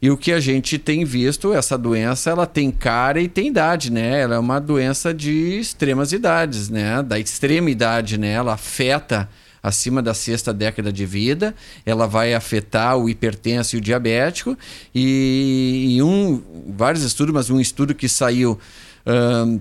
[0.00, 3.92] E o que a gente tem visto, essa doença, ela tem cara e tem idade,
[3.92, 4.22] né?
[4.22, 7.02] Ela é uma doença de extremas idades, né?
[7.02, 8.32] Da extrema idade, né?
[8.32, 9.28] Ela afeta
[9.62, 11.54] acima da sexta década de vida,
[11.86, 14.58] ela vai afetar o hipertenso e o diabético.
[14.94, 18.58] E, e um, vários estudos, mas um estudo que saiu.
[19.06, 19.60] Um,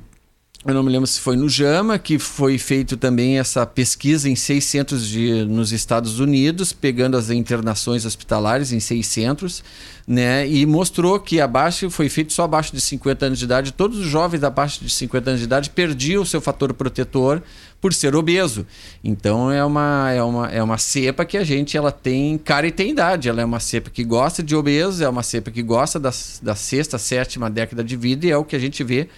[0.64, 4.36] eu não me lembro se foi no JAMA, que foi feito também essa pesquisa em
[4.36, 9.64] 600 de, nos Estados Unidos, pegando as internações hospitalares em 600,
[10.08, 10.48] né?
[10.48, 14.06] E mostrou que abaixo, foi feito só abaixo de 50 anos de idade, todos os
[14.06, 17.42] jovens abaixo de 50 anos de idade perdiam o seu fator protetor
[17.82, 18.64] por ser obeso.
[19.04, 22.72] Então é uma, é uma, é uma cepa que a gente ela tem cara e
[22.72, 23.28] tem idade.
[23.28, 26.12] Ela é uma cepa que gosta de obeso, é uma cepa que gosta da,
[26.44, 29.10] da sexta, sétima década de vida e é o que a gente vê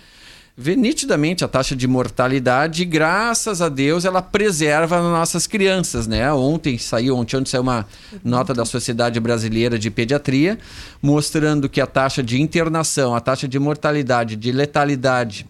[0.56, 6.06] vê nitidamente a taxa de mortalidade e graças a Deus ela preserva as nossas crianças,
[6.06, 6.32] né?
[6.32, 7.88] Ontem saiu, ontem, ontem saiu uma
[8.24, 10.60] nota da Sociedade Brasileira de Pediatria
[11.02, 15.48] mostrando que a taxa de internação, a taxa de mortalidade, de letalidade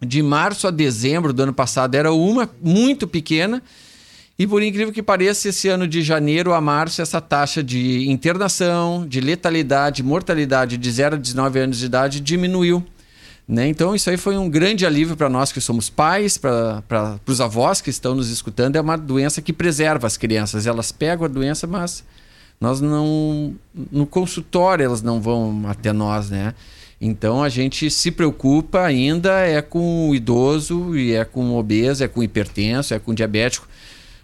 [0.00, 3.60] de março a dezembro do ano passado era uma muito pequena
[4.38, 9.04] e por incrível que pareça, esse ano de janeiro a março, essa taxa de internação,
[9.04, 12.86] de letalidade, mortalidade de 0 a 19 anos de idade diminuiu.
[13.48, 13.66] Né?
[13.66, 17.80] Então, isso aí foi um grande alívio para nós que somos pais, para os avós
[17.80, 18.76] que estão nos escutando.
[18.76, 20.66] É uma doença que preserva as crianças.
[20.66, 22.04] Elas pegam a doença, mas
[22.60, 23.54] nós não.
[23.90, 26.54] No consultório elas não vão até nós, né?
[27.00, 32.02] Então a gente se preocupa ainda é com o idoso e é com o obeso,
[32.04, 33.68] é com o hipertenso, é com o diabético.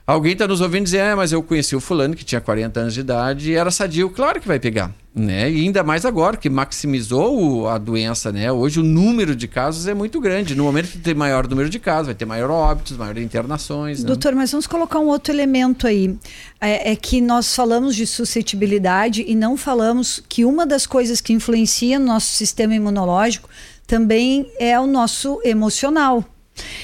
[0.07, 2.93] Alguém está nos ouvindo dizer, ah, mas eu conheci o fulano que tinha 40 anos
[2.93, 4.11] de idade e era sadio.
[4.11, 5.51] Claro que vai pegar, né?
[5.51, 8.53] E ainda mais agora, que maximizou a doença, né?
[8.53, 10.55] Hoje o número de casos é muito grande.
[10.55, 14.03] No momento que tem maior número de casos, vai ter maior óbitos, maior internações.
[14.03, 14.07] Né?
[14.07, 16.15] Doutor, mas vamos colocar um outro elemento aí.
[16.61, 21.33] É, é, que nós falamos de suscetibilidade e não falamos que uma das coisas que
[21.33, 23.49] influencia no nosso sistema imunológico
[23.87, 26.23] também é o nosso emocional.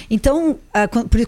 [0.08, 0.58] Então,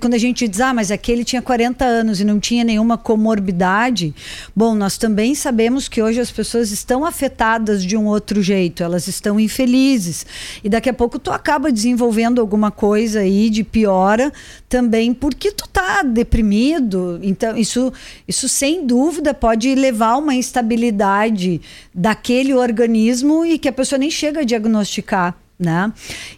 [0.01, 4.13] quando a gente diz, ah, mas aquele tinha 40 anos e não tinha nenhuma comorbidade,
[4.55, 9.07] bom, nós também sabemos que hoje as pessoas estão afetadas de um outro jeito, elas
[9.07, 10.27] estão infelizes.
[10.65, 14.33] E daqui a pouco tu acaba desenvolvendo alguma coisa aí de piora
[14.69, 17.21] também porque tu tá deprimido.
[17.23, 17.93] Então, isso,
[18.27, 21.61] isso sem dúvida pode levar a uma instabilidade
[21.95, 25.42] daquele organismo e que a pessoa nem chega a diagnosticar.
[25.63, 25.93] Né?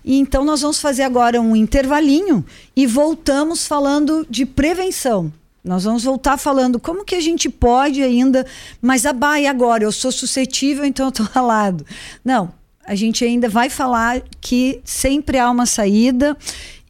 [0.04, 2.44] E então nós vamos fazer agora um intervalinho
[2.76, 5.32] e voltamos falando de prevenção.
[5.64, 8.44] Nós vamos voltar falando como que a gente pode ainda,
[8.82, 9.82] mas abai e agora?
[9.82, 11.86] Eu sou suscetível, então eu estou ralado.
[12.22, 12.52] Não,
[12.86, 16.36] a gente ainda vai falar que sempre há uma saída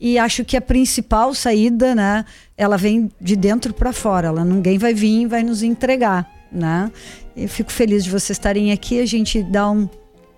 [0.01, 2.25] e acho que a principal saída, né,
[2.57, 4.27] ela vem de dentro para fora.
[4.27, 6.91] Ela ninguém vai vir e vai nos entregar, né?
[7.37, 9.01] Eu fico feliz de vocês estarem aqui.
[9.01, 9.89] A gente dá um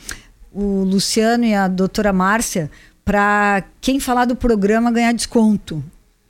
[0.53, 2.71] o Luciano e a doutora Márcia
[3.05, 5.83] para quem falar do programa ganhar desconto.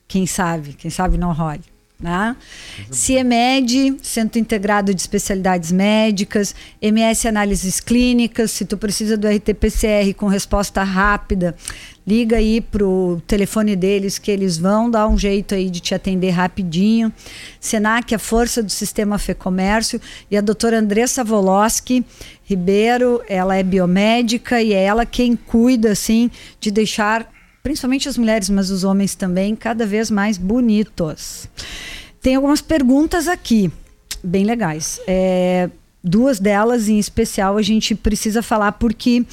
[0.08, 0.72] Quem sabe?
[0.72, 1.69] Quem sabe não role.
[2.00, 2.34] Né?
[2.90, 10.26] CIEMED, Centro Integrado de Especialidades Médicas, MS Análises Clínicas, se tu precisa do RT-PCR com
[10.26, 11.54] resposta rápida,
[12.06, 16.30] liga aí pro telefone deles que eles vão dar um jeito aí de te atender
[16.30, 17.12] rapidinho.
[17.60, 22.02] Senac, a força do sistema Fecomércio e a doutora Andressa Voloski
[22.44, 27.30] Ribeiro, ela é biomédica e é ela quem cuida assim de deixar
[27.62, 31.48] principalmente as mulheres, mas os homens também, cada vez mais bonitos.
[32.20, 33.70] Tem algumas perguntas aqui,
[34.22, 35.00] bem legais.
[35.06, 35.70] É,
[36.02, 39.24] duas delas em especial a gente precisa falar porque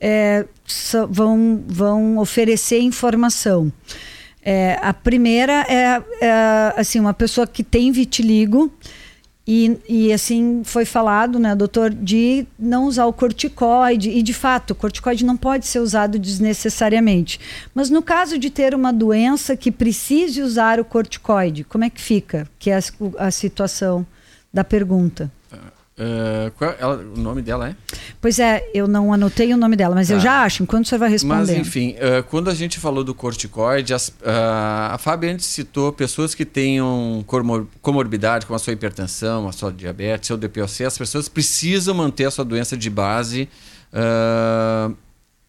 [0.00, 0.44] é,
[1.10, 3.72] vão, vão oferecer informação.
[4.42, 8.72] É, a primeira é, é, assim uma pessoa que tem vitiligo
[9.50, 14.10] e, e assim foi falado, né, doutor, de não usar o corticoide.
[14.10, 17.40] E de fato, o corticoide não pode ser usado desnecessariamente.
[17.74, 21.98] Mas no caso de ter uma doença que precise usar o corticoide, como é que
[21.98, 22.46] fica?
[22.58, 22.80] Que é a,
[23.26, 24.06] a situação
[24.52, 25.32] da pergunta.
[25.98, 27.76] Uh, qual, ela, o nome dela é?
[28.20, 30.14] Pois é, eu não anotei o nome dela, mas tá.
[30.14, 31.38] eu já acho, enquanto o senhor vai responder.
[31.38, 35.92] Mas enfim, uh, quando a gente falou do corticoide, as, uh, a Fábio antes citou
[35.92, 40.96] pessoas que tenham comor comorbidade, como a sua hipertensão, a sua diabetes, seu DPOC, as
[40.96, 43.48] pessoas precisam manter a sua doença de base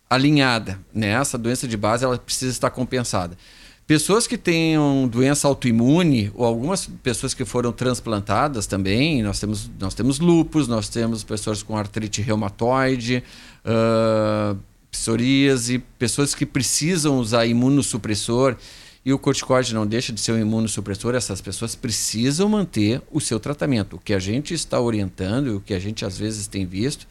[0.10, 1.10] alinhada, né?
[1.10, 3.38] Essa doença de base ela precisa estar compensada.
[3.90, 9.96] Pessoas que tenham doença autoimune, ou algumas pessoas que foram transplantadas também, nós temos, nós
[9.96, 13.24] temos lupus, nós temos pessoas com artrite reumatoide,
[13.66, 14.56] uh,
[14.92, 18.58] psoríase, pessoas que precisam usar imunossupressor,
[19.04, 23.40] e o corticoide não deixa de ser um imunossupressor, essas pessoas precisam manter o seu
[23.40, 23.96] tratamento.
[23.96, 27.08] O que a gente está orientando, o que a gente às vezes tem visto,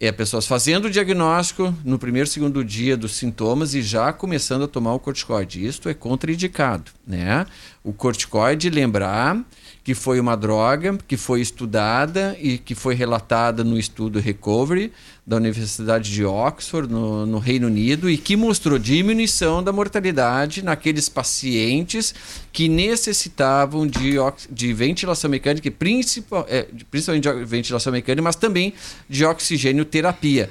[0.00, 4.68] é pessoas fazendo o diagnóstico no primeiro, segundo dia dos sintomas e já começando a
[4.68, 5.64] tomar o corticoide.
[5.64, 7.46] Isto é contraindicado, né?
[7.82, 9.40] O corticoide, lembrar
[9.84, 14.92] que foi uma droga que foi estudada e que foi relatada no estudo Recovery
[15.26, 21.08] da Universidade de Oxford, no, no, Reino Unido, e que mostrou diminuição da mortalidade naqueles
[21.08, 22.14] pacientes
[22.52, 24.16] que necessitavam de,
[24.50, 28.74] de ventilação mecânica, principal, é, principalmente de ventilação mecânica, mas também
[29.08, 30.50] de oxigênio terapia.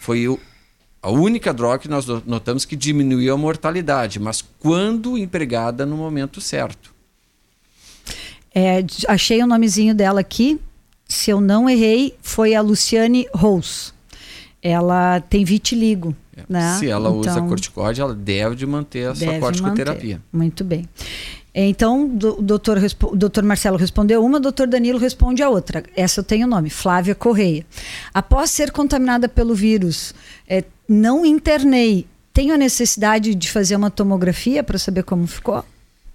[0.00, 0.38] Foi o,
[1.00, 6.40] a única droga que nós notamos que diminuiu a mortalidade, mas quando empregada no momento
[6.40, 6.92] certo.
[8.52, 10.58] É, achei o nomezinho dela aqui.
[11.06, 13.96] Se eu não errei, foi a Luciane Rose.
[14.62, 16.14] Ela tem vitiligo.
[16.36, 16.42] É.
[16.48, 16.76] Né?
[16.78, 20.16] Se ela então, usa corticóide, ela deve de manter a sua corticoterapia.
[20.16, 20.24] Manter.
[20.32, 20.88] Muito bem.
[21.54, 25.82] Então, o doutor, o doutor Marcelo respondeu uma, o doutor Danilo responde a outra.
[25.96, 27.66] Essa eu tenho o nome, Flávia Correia.
[28.14, 30.14] Após ser contaminada pelo vírus,
[30.48, 32.06] é, não internei.
[32.32, 35.64] Tenho a necessidade de fazer uma tomografia para saber como ficou?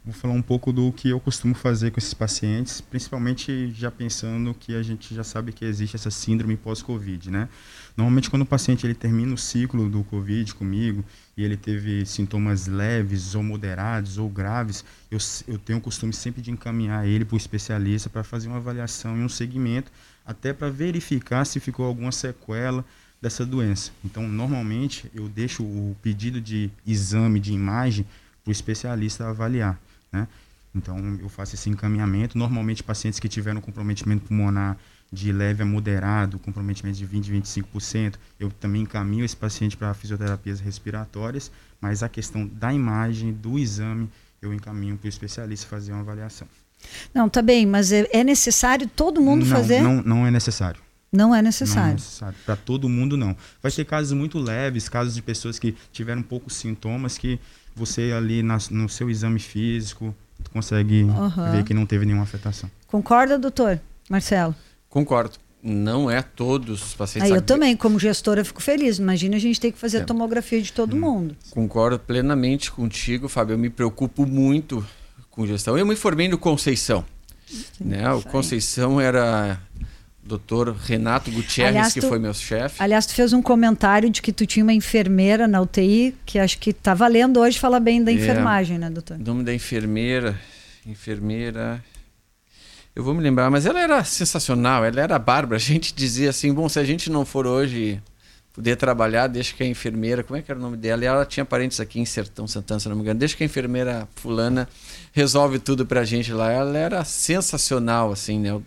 [0.06, 4.54] Vou falar um pouco do que eu costumo fazer com esses pacientes, principalmente já pensando
[4.54, 7.50] que a gente já sabe que existe essa síndrome pós-Covid, né?
[7.96, 11.06] Normalmente quando o paciente ele termina o ciclo do Covid comigo
[11.38, 16.42] e ele teve sintomas leves ou moderados ou graves, eu, eu tenho o costume sempre
[16.42, 19.92] de encaminhar ele para o especialista para fazer uma avaliação e um segmento,
[20.26, 22.84] até para verificar se ficou alguma sequela
[23.22, 23.92] dessa doença.
[24.04, 28.06] Então, normalmente eu deixo o pedido de exame de imagem
[28.44, 29.80] para o especialista avaliar.
[30.12, 30.28] Né?
[30.76, 32.38] Então, eu faço esse encaminhamento.
[32.38, 34.78] Normalmente, pacientes que tiveram comprometimento pulmonar
[35.14, 40.60] de leve a moderado, comprometimento de 20, 25%, eu também encaminho esse paciente para fisioterapias
[40.60, 44.10] respiratórias, mas a questão da imagem, do exame,
[44.42, 46.48] eu encaminho para o especialista fazer uma avaliação.
[47.14, 49.82] Não, tá bem, mas é, é necessário todo mundo não, fazer?
[49.82, 50.82] Não, não é necessário.
[51.12, 51.94] Não é Não é necessário.
[51.94, 52.36] necessário.
[52.44, 53.38] Para todo mundo, não.
[53.62, 57.40] Vai ter casos muito leves, casos de pessoas que tiveram poucos sintomas que
[57.76, 60.14] você ali nas- no seu exame físico
[60.52, 61.52] consegue Aham.
[61.52, 62.70] ver que não teve nenhuma afetação.
[62.88, 64.56] Concorda, doutor Marcelo?
[64.94, 65.38] Concordo.
[65.66, 67.32] Não é todos os pacientes.
[67.32, 69.00] Aí eu também, como gestora, fico feliz.
[69.00, 70.02] Imagina a gente ter que fazer É.
[70.02, 71.36] a tomografia de todo mundo.
[71.50, 73.54] Concordo plenamente contigo, Fábio.
[73.54, 74.86] Eu me preocupo muito
[75.32, 75.76] com gestão.
[75.78, 77.04] Eu me formei no Conceição.
[77.80, 78.12] né?
[78.12, 78.22] O.
[78.24, 79.60] Conceição era
[80.24, 80.72] Dr.
[80.86, 82.76] Renato Gutierrez, Aliás, que tu- foi meu chefe.
[82.82, 86.58] Aliás, tu fez um comentário de que tu tinha uma enfermeira na UTI, que acho
[86.60, 88.16] que tá valendo hoje falar bem da É.
[88.16, 89.18] enfermagem, né, doutor?
[89.18, 90.38] O nome da enfermeira.
[90.86, 91.84] Enfermeira.
[92.96, 95.58] Eu vou me lembrar, mas ela era sensacional, ela era bárbara.
[95.58, 98.02] A gente dizia assim: bom, se a gente não for hoje
[98.54, 100.24] poder trabalhar, deixa que a enfermeira.
[100.24, 101.04] Como é que era o nome dela?
[101.04, 103.20] E ela tinha parentes aqui em Sertão Santana, se não me engano.
[103.20, 104.70] Deixa que a enfermeira Fulana
[105.12, 106.52] resolve tudo pra gente lá.
[106.52, 108.62] Ela era sensacional, assim, né?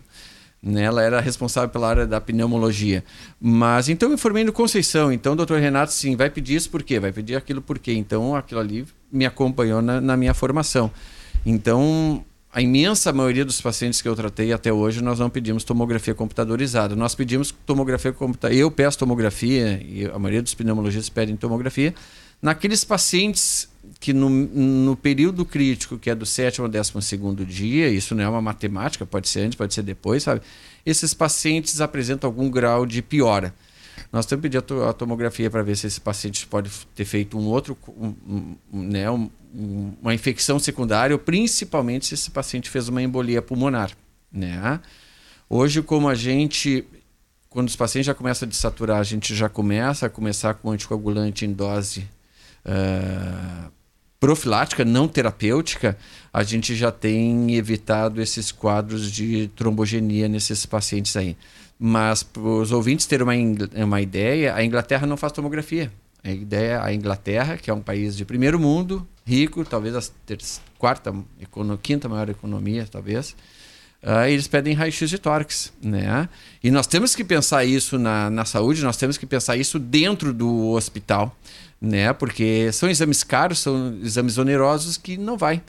[0.61, 0.83] né?
[0.83, 3.01] Ela era responsável pela área da pneumologia.
[3.39, 5.09] Mas então eu me formei no Conceição.
[5.09, 6.99] Então doutor Renato, sim, vai pedir isso por quê?
[6.99, 7.93] Vai pedir aquilo por quê?
[7.93, 10.91] Então aquilo ali me acompanhou na, na minha formação.
[11.45, 16.15] Então, a imensa maioria dos pacientes que eu tratei até hoje, nós não pedimos tomografia
[16.15, 16.95] computadorizada.
[16.95, 18.59] Nós pedimos tomografia computadorizada.
[18.61, 21.93] Eu peço tomografia, e a maioria dos pneumologistas pedem tomografia,
[22.41, 23.67] naqueles pacientes
[23.99, 28.23] que no, no período crítico, que é do sétimo ao décimo segundo dia, isso não
[28.23, 30.41] é uma matemática, pode ser antes, pode ser depois, sabe?
[30.85, 33.53] Esses pacientes apresentam algum grau de piora.
[34.11, 37.05] Nós temos que pedir a, to- a tomografia para ver se esse paciente pode ter
[37.05, 39.29] feito um outro, um- um- né, um-
[40.01, 43.91] uma infecção secundária, principalmente se esse paciente fez uma embolia pulmonar.
[44.31, 44.79] Né?
[45.49, 46.85] Hoje, como a gente,
[47.49, 51.45] quando os pacientes já começam a desaturar, a gente já começa a começar com anticoagulante
[51.45, 52.07] em dose
[52.63, 53.69] ah,
[54.19, 55.97] profilática, não terapêutica,
[56.31, 61.35] a gente já tem evitado esses quadros de trombogenia nesses pacientes aí.
[61.79, 65.91] Mas para os ouvintes terem uma, uma ideia, a Inglaterra não faz tomografia.
[66.23, 70.39] A ideia, a Inglaterra, que é um país de primeiro mundo, rico, talvez a ter-
[70.77, 71.13] quarta,
[71.81, 73.35] quinta maior economia, talvez,
[74.03, 76.27] ah, eles pedem raio-x de tórax, né?
[76.63, 80.33] E nós temos que pensar isso na, na saúde, nós temos que pensar isso dentro
[80.33, 81.35] do hospital,
[81.81, 82.11] né?
[82.13, 85.61] Porque são exames caros, são exames onerosos que não vai.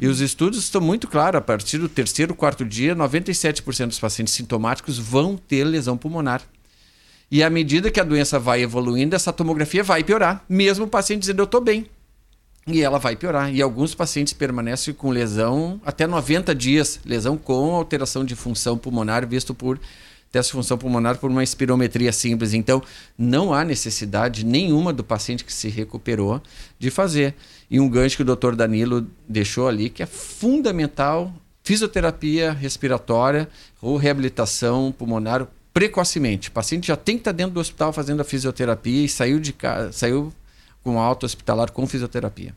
[0.00, 4.34] E os estudos estão muito claros, a partir do terceiro, quarto dia, 97% dos pacientes
[4.34, 6.42] sintomáticos vão ter lesão pulmonar.
[7.30, 11.20] E à medida que a doença vai evoluindo, essa tomografia vai piorar, mesmo o paciente
[11.20, 11.86] dizendo eu estou bem.
[12.66, 13.54] E ela vai piorar.
[13.54, 19.26] E alguns pacientes permanecem com lesão até 90 dias, lesão com alteração de função pulmonar,
[19.26, 19.78] visto por
[20.30, 22.52] teste de função pulmonar por uma espirometria simples.
[22.52, 22.82] Então,
[23.16, 26.42] não há necessidade nenhuma do paciente que se recuperou
[26.78, 27.34] de fazer.
[27.70, 33.48] E um gancho que o doutor Danilo deixou ali, que é fundamental, fisioterapia respiratória
[33.80, 35.46] ou reabilitação pulmonar
[35.78, 36.48] precocemente.
[36.48, 39.52] O paciente já tem que estar dentro do hospital fazendo a fisioterapia e saiu de
[39.52, 40.32] casa, saiu
[40.82, 42.52] com alta hospitalar com fisioterapia.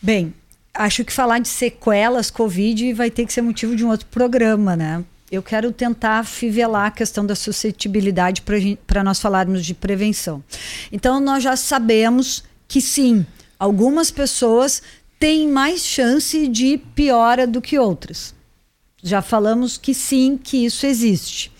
[0.00, 0.32] Bem,
[0.72, 4.76] acho que falar de sequelas Covid vai ter que ser motivo de um outro programa,
[4.76, 5.04] né?
[5.32, 8.44] Eu quero tentar fivelar a questão da suscetibilidade
[8.86, 10.44] para nós falarmos de prevenção.
[10.92, 13.26] Então, nós já sabemos que sim,
[13.58, 14.80] algumas pessoas
[15.18, 18.32] têm mais chance de piora do que outras.
[19.02, 21.50] Já falamos que sim, que isso existe.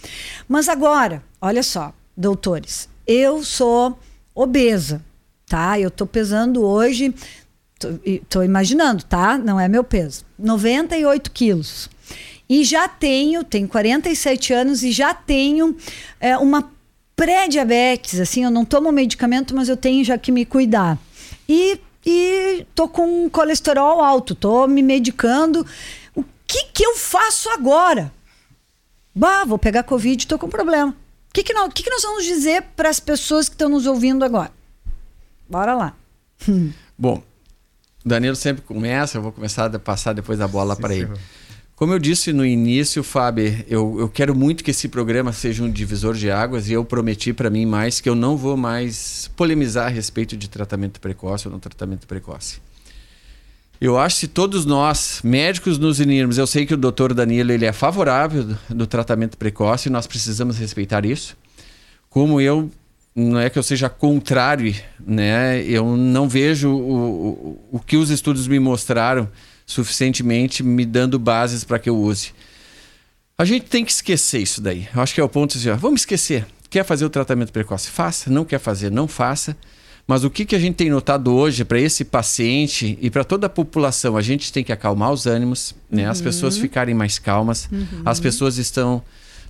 [0.49, 3.99] Mas agora, olha só, doutores, eu sou
[4.34, 5.03] obesa,
[5.47, 5.78] tá?
[5.78, 7.14] Eu tô pesando hoje,
[7.78, 7.88] tô,
[8.28, 9.36] tô imaginando, tá?
[9.36, 11.90] Não é meu peso, 98 quilos.
[12.49, 15.76] E já tenho, tenho 47 anos e já tenho
[16.20, 16.70] é, uma
[17.16, 20.99] pré-diabetes, assim, eu não tomo medicamento, mas eu tenho já que me cuidar.
[21.49, 25.66] E, e tô com colesterol alto, tô me medicando.
[26.53, 28.12] O que que eu faço agora?
[29.14, 30.92] Bah, vou pegar Covid, tô com problema.
[31.30, 33.86] O que que, nós, que, que nós vamos dizer para as pessoas que estão nos
[33.86, 34.53] ouvindo agora?
[35.48, 35.96] Bora lá.
[36.98, 37.22] Bom,
[38.05, 41.11] o Danilo sempre começa, eu vou começar a passar depois a bola para ele.
[41.74, 45.70] Como eu disse no início, Fábio, eu, eu quero muito que esse programa seja um
[45.70, 49.86] divisor de águas e eu prometi para mim mais que eu não vou mais polemizar
[49.86, 52.61] a respeito de tratamento precoce ou não tratamento precoce.
[53.85, 57.66] Eu acho que todos nós, médicos, nos unirmos, eu sei que o doutor Danilo ele
[57.66, 61.37] é favorável do, do tratamento precoce e nós precisamos respeitar isso.
[62.09, 62.70] Como eu,
[63.12, 64.72] não é que eu seja contrário,
[65.05, 65.64] né?
[65.64, 66.78] Eu não vejo o,
[67.28, 69.28] o, o que os estudos me mostraram
[69.66, 72.30] suficientemente me dando bases para que eu use.
[73.37, 74.87] A gente tem que esquecer isso daí.
[74.95, 76.47] Eu acho que é o ponto assim, ó, vamos esquecer.
[76.70, 77.91] Quer fazer o tratamento precoce?
[77.91, 78.30] Faça.
[78.30, 78.93] Não quer fazer?
[78.93, 79.57] Não faça.
[80.07, 83.46] Mas o que, que a gente tem notado hoje para esse paciente e para toda
[83.46, 84.16] a população?
[84.16, 86.09] A gente tem que acalmar os ânimos, né?
[86.09, 87.68] As pessoas ficarem mais calmas.
[88.05, 89.03] As pessoas estão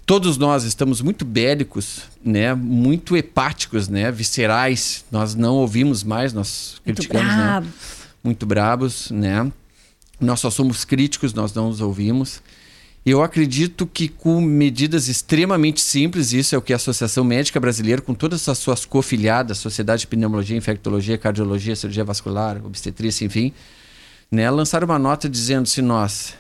[0.05, 2.55] todos nós estamos muito bélicos, né?
[2.55, 4.11] Muito hepáticos, né?
[4.11, 5.05] Viscerais.
[5.11, 7.43] Nós não ouvimos mais, nós Muito criticamos, né?
[7.45, 7.69] bravo.
[8.23, 9.51] Muito brabos, né?
[10.21, 12.41] Nós só somos críticos, nós não os ouvimos.
[13.05, 18.01] Eu acredito que com medidas extremamente simples, isso é o que a Associação Médica Brasileira,
[18.01, 23.53] com todas as suas cofiliadas, Sociedade de Pneumologia, Infectologia, Cardiologia, Cirurgia Vascular, Obstetrícia, enfim,
[24.31, 26.35] né, lançaram uma nota dizendo se nós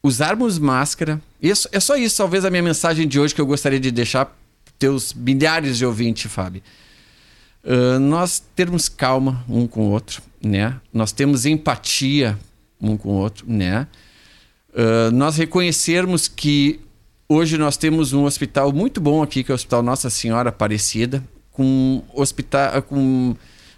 [0.00, 3.80] usarmos máscara, isso, é só isso, talvez a minha mensagem de hoje que eu gostaria
[3.80, 4.32] de deixar
[4.78, 6.62] teus milhares de ouvintes, Fábio.
[7.64, 10.80] Uh, nós termos calma um com o outro, né?
[10.92, 12.38] Nós temos empatia
[12.80, 13.88] um com o outro, né?
[14.76, 16.78] Uh, nós reconhecermos que
[17.26, 21.24] hoje nós temos um hospital muito bom aqui, que é o Hospital Nossa Senhora Aparecida,
[21.50, 23.34] com, hospital, com,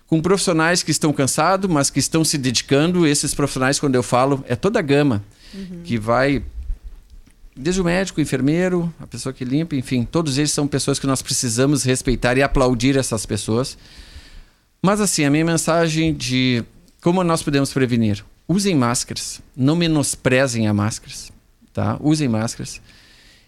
[0.08, 3.06] com profissionais que estão cansados, mas que estão se dedicando.
[3.06, 5.22] Esses profissionais, quando eu falo, é toda a gama
[5.84, 6.42] que vai
[7.56, 11.06] desde o médico, o enfermeiro, a pessoa que limpa, enfim, todos eles são pessoas que
[11.06, 13.78] nós precisamos respeitar e aplaudir essas pessoas.
[14.82, 16.64] Mas assim, a minha mensagem de
[17.00, 18.24] como nós podemos prevenir?
[18.48, 21.30] Usem máscaras, não menosprezem a máscaras,
[21.70, 21.98] tá?
[22.00, 22.80] Usem máscaras.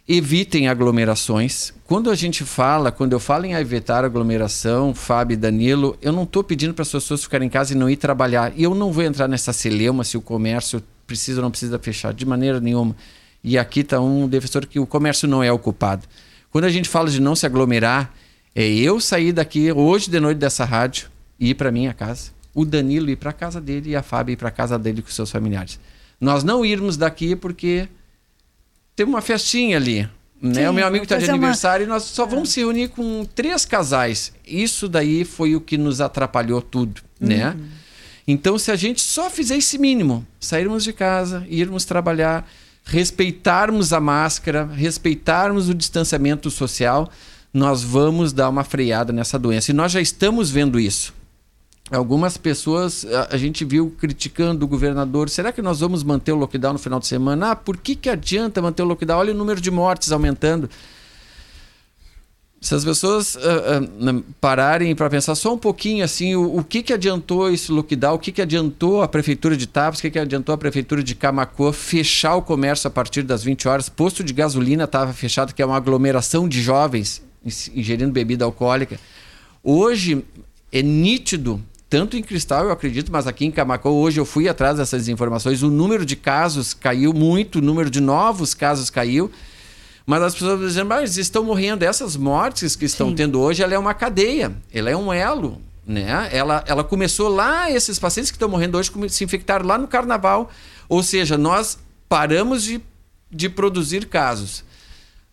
[0.06, 1.72] Evitem aglomerações.
[1.86, 6.24] Quando a gente fala, quando eu falo em evitar aglomeração, Fábio e Danilo, eu não
[6.24, 8.52] estou pedindo para as pessoas ficarem em casa e não ir trabalhar.
[8.54, 12.12] E eu não vou entrar nessa celeuma se o comércio precisa ou não precisa fechar,
[12.12, 12.94] de maneira nenhuma.
[13.42, 16.06] E aqui está um defensor que o comércio não é o culpado.
[16.50, 18.12] Quando a gente fala de não se aglomerar,
[18.54, 22.32] é eu sair daqui hoje de noite dessa rádio e ir para minha casa.
[22.54, 25.30] O Danilo ir para casa dele e a Fábio ir para casa dele com seus
[25.30, 25.78] familiares.
[26.20, 27.88] Nós não irmos daqui porque
[28.96, 30.08] tem uma festinha ali.
[30.42, 30.54] Né?
[30.54, 33.26] Sim, o meu amigo está de uma- aniversário e nós só vamos se reunir com
[33.34, 34.32] três casais.
[34.46, 37.56] Isso daí foi o que nos atrapalhou tudo, né?
[38.26, 42.48] Então, se a gente só fizer esse mínimo, sairmos de casa, irmos trabalhar,
[42.84, 47.10] respeitarmos a máscara, respeitarmos o distanciamento social,
[47.52, 49.70] nós vamos dar uma freada nessa doença.
[49.70, 51.12] E nós já estamos vendo isso.
[51.90, 55.28] Algumas pessoas a, gente viu criticando o governador.
[55.28, 57.50] Será que nós vamos manter o lockdown no final de semana?
[57.50, 59.18] Ah, por que, que adianta manter o lockdown?
[59.18, 60.70] Olha o número de mortes aumentando.
[62.60, 66.80] Se as pessoas ah, n- pararem para pensar só um pouquinho assim, o, o que,
[66.80, 68.14] que adiantou esse lockdown?
[68.14, 69.98] O que, que adiantou a prefeitura de Tapos?
[69.98, 73.66] O que, que adiantou a prefeitura de Camacuã fechar o comércio a partir das 20
[73.66, 73.88] horas?
[73.88, 77.20] Posto de gasolina estava fechado, que é uma aglomeração de jovens
[77.74, 79.00] ingerindo bebida alcoólica.
[79.64, 80.24] Hoje
[80.70, 81.60] é nítido,
[81.90, 85.64] tanto em Cristal eu acredito, mas aqui em Camacuã hoje eu fui atrás dessas informações,
[85.64, 89.28] o número de casos caiu muito, o número de novos casos caiu.
[90.06, 91.84] Mas as pessoas dizem, mas estão morrendo.
[91.84, 93.16] Essas mortes que estão Sim.
[93.16, 95.60] tendo hoje, ela é uma cadeia, ela é um elo.
[95.86, 96.28] Né?
[96.32, 100.50] Ela, ela começou lá, esses pacientes que estão morrendo hoje se infectaram lá no carnaval.
[100.88, 101.78] Ou seja, nós
[102.08, 102.80] paramos de,
[103.30, 104.64] de produzir casos.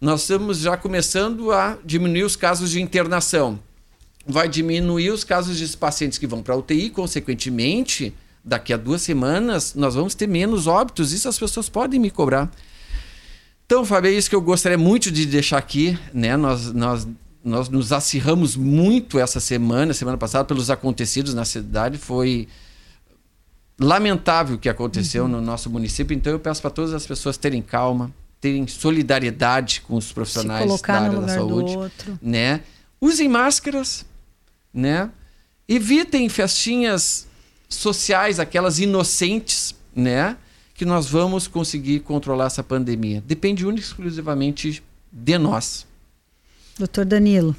[0.01, 3.59] Nós estamos já começando a diminuir os casos de internação.
[4.27, 8.13] Vai diminuir os casos de pacientes que vão para UTI, consequentemente,
[8.43, 11.11] daqui a duas semanas, nós vamos ter menos óbitos.
[11.13, 12.49] Isso as pessoas podem me cobrar.
[13.65, 15.99] Então, Fábio, é isso que eu gostaria muito de deixar aqui.
[16.13, 16.37] Né?
[16.37, 17.07] Nós, nós,
[17.43, 21.97] nós nos acirramos muito essa semana, semana passada, pelos acontecidos na cidade.
[21.97, 22.47] Foi
[23.79, 26.15] lamentável o que aconteceu no nosso município.
[26.15, 28.09] Então, eu peço para todas as pessoas terem calma,
[28.39, 31.77] terem solidariedade com os profissionais da área da saúde
[32.21, 32.61] né?
[33.01, 34.05] Usem máscaras,
[34.77, 35.09] né?
[35.67, 37.27] Evitem festinhas
[37.67, 40.37] sociais, aquelas inocentes, né?
[40.73, 43.21] Que nós vamos conseguir controlar essa pandemia.
[43.25, 45.85] Depende única e exclusivamente de nós.
[46.77, 47.55] Doutor Danilo.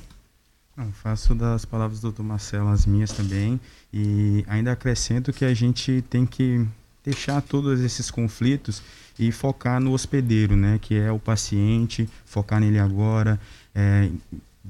[0.77, 2.23] Não, faço das palavras do Dr.
[2.23, 3.61] Marcelo as minhas também
[3.93, 6.65] e ainda acrescento que a gente tem que
[7.05, 8.81] deixar todos esses conflitos
[9.19, 13.41] e focar no hospedeiro, né, que é o paciente, focar nele agora,
[13.75, 14.09] é,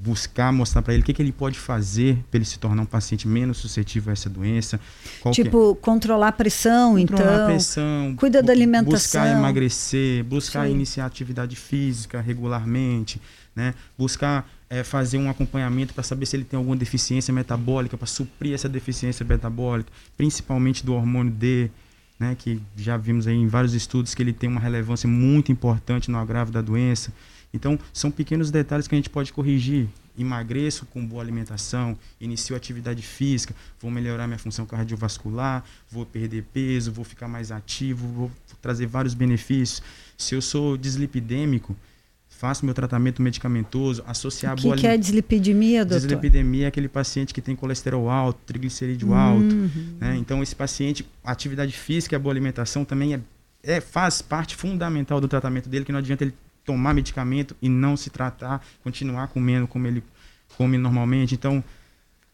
[0.03, 2.87] buscar mostrar para ele o que, que ele pode fazer para ele se tornar um
[2.87, 4.79] paciente menos suscetível a essa doença.
[5.25, 7.43] é- Tipo, controlar a pressão, controlar então.
[7.45, 8.93] a pressão, cuida da alimentação.
[8.93, 10.73] buscar emagrecer, buscar aí.
[10.73, 13.21] iniciar atividade física regularmente,
[13.55, 13.75] né?
[13.97, 18.53] Buscar eh, fazer um acompanhamento para saber se ele tem alguma deficiência metabólica, para suprir
[18.55, 21.71] essa deficiência metabólica, principalmente do hormônio D,
[22.21, 22.37] né?
[22.39, 26.19] Que já vimos aí em vários estudos que ele tem uma relevância muito importante no
[26.19, 27.13] agravo da doença.
[27.53, 29.89] Então, são pequenos detalhes que a gente pode corrigir.
[30.19, 36.91] Emagreço com boa alimentação, inicio atividade física, vou melhorar minha função cardiovascular, vou perder peso,
[36.93, 38.31] vou ficar mais ativo, vou
[38.61, 39.81] trazer vários benefícios.
[40.17, 41.77] Se eu sou dislipidêmico,
[42.29, 46.01] faço meu tratamento medicamentoso, associar O a boa que, que é dislipidemia, doutor?
[46.07, 49.55] Dislipidemia é aquele paciente que tem colesterol alto, triglicerídeo alto.
[50.01, 50.17] né?
[50.17, 53.21] Então, esse paciente, atividade física e a boa alimentação também é,
[53.63, 56.35] é- faz parte fundamental do tratamento dele, que não adianta ele
[56.69, 60.05] tomar medicamento e não se tratar, continuar comendo como ele
[60.55, 61.35] come normalmente.
[61.35, 61.65] Então,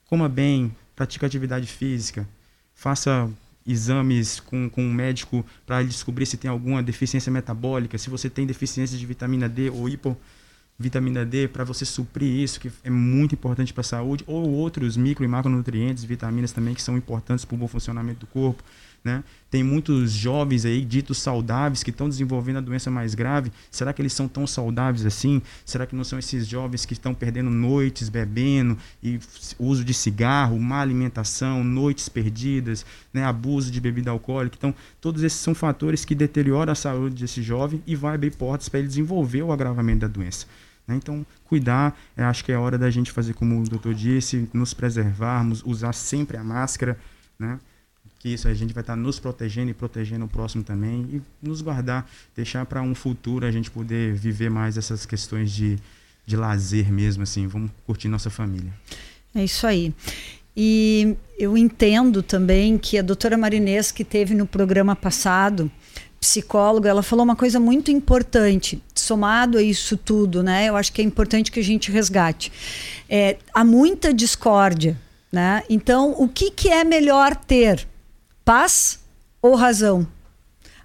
[0.06, 2.28] coma bem, pratique atividade física,
[2.74, 3.30] faça
[3.64, 8.44] exames com, com um médico para descobrir se tem alguma deficiência metabólica, se você tem
[8.44, 13.72] deficiência de vitamina D ou hipovitamina D, para você suprir isso, que é muito importante
[13.72, 17.58] para a saúde, ou outros micro e macronutrientes, vitaminas também que são importantes para o
[17.58, 18.64] bom funcionamento do corpo.
[19.04, 19.22] Né?
[19.50, 23.52] Tem muitos jovens aí ditos saudáveis que estão desenvolvendo a doença mais grave.
[23.70, 25.42] Será que eles são tão saudáveis assim?
[25.62, 29.20] Será que não são esses jovens que estão perdendo noites bebendo e
[29.58, 33.22] uso de cigarro, má alimentação, noites perdidas, né?
[33.24, 34.56] abuso de bebida alcoólica?
[34.56, 38.70] Então, todos esses são fatores que deterioram a saúde desse jovem e vai abrir portas
[38.70, 40.46] para ele desenvolver o agravamento da doença.
[40.88, 40.96] Né?
[40.96, 45.62] Então, cuidar, acho que é hora da gente fazer como o doutor disse, nos preservarmos,
[45.62, 46.98] usar sempre a máscara,
[47.38, 47.58] né?
[48.24, 51.60] Que isso a gente vai estar nos protegendo e protegendo o próximo também e nos
[51.60, 55.76] guardar, deixar para um futuro a gente poder viver mais essas questões de,
[56.24, 58.72] de lazer mesmo, assim, vamos curtir nossa família.
[59.34, 59.92] É isso aí.
[60.56, 65.70] E eu entendo também que a doutora Marinês, que teve no programa passado,
[66.18, 70.70] psicóloga, ela falou uma coisa muito importante, somado a isso tudo, né?
[70.70, 72.50] Eu acho que é importante que a gente resgate.
[73.06, 74.98] É, há muita discórdia,
[75.30, 75.62] né?
[75.68, 77.86] Então, o que, que é melhor ter?
[78.44, 78.98] Paz
[79.40, 80.06] ou razão?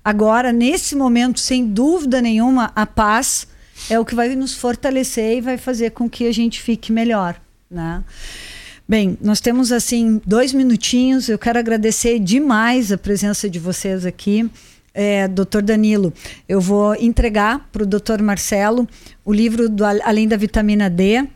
[0.04, 3.48] Agora, nesse momento, sem dúvida nenhuma, a paz
[3.90, 7.40] é o que vai nos fortalecer e vai fazer com que a gente fique melhor,
[7.70, 8.04] né?
[8.88, 11.30] Bem, nós temos assim dois minutinhos.
[11.30, 14.50] Eu quero agradecer demais a presença de vocês aqui.
[14.94, 16.12] É, doutor Danilo,
[16.48, 18.88] eu vou entregar para o doutor Marcelo
[19.24, 21.28] o livro do Além da Vitamina D.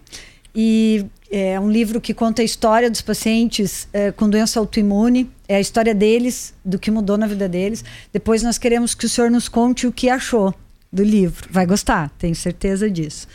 [0.56, 5.56] E é um livro que conta a história dos pacientes é, com doença autoimune, é
[5.56, 7.84] a história deles, do que mudou na vida deles.
[8.12, 10.54] Depois nós queremos que o senhor nos conte o que achou
[10.92, 11.48] do livro.
[11.50, 13.28] Vai gostar, tenho certeza disso.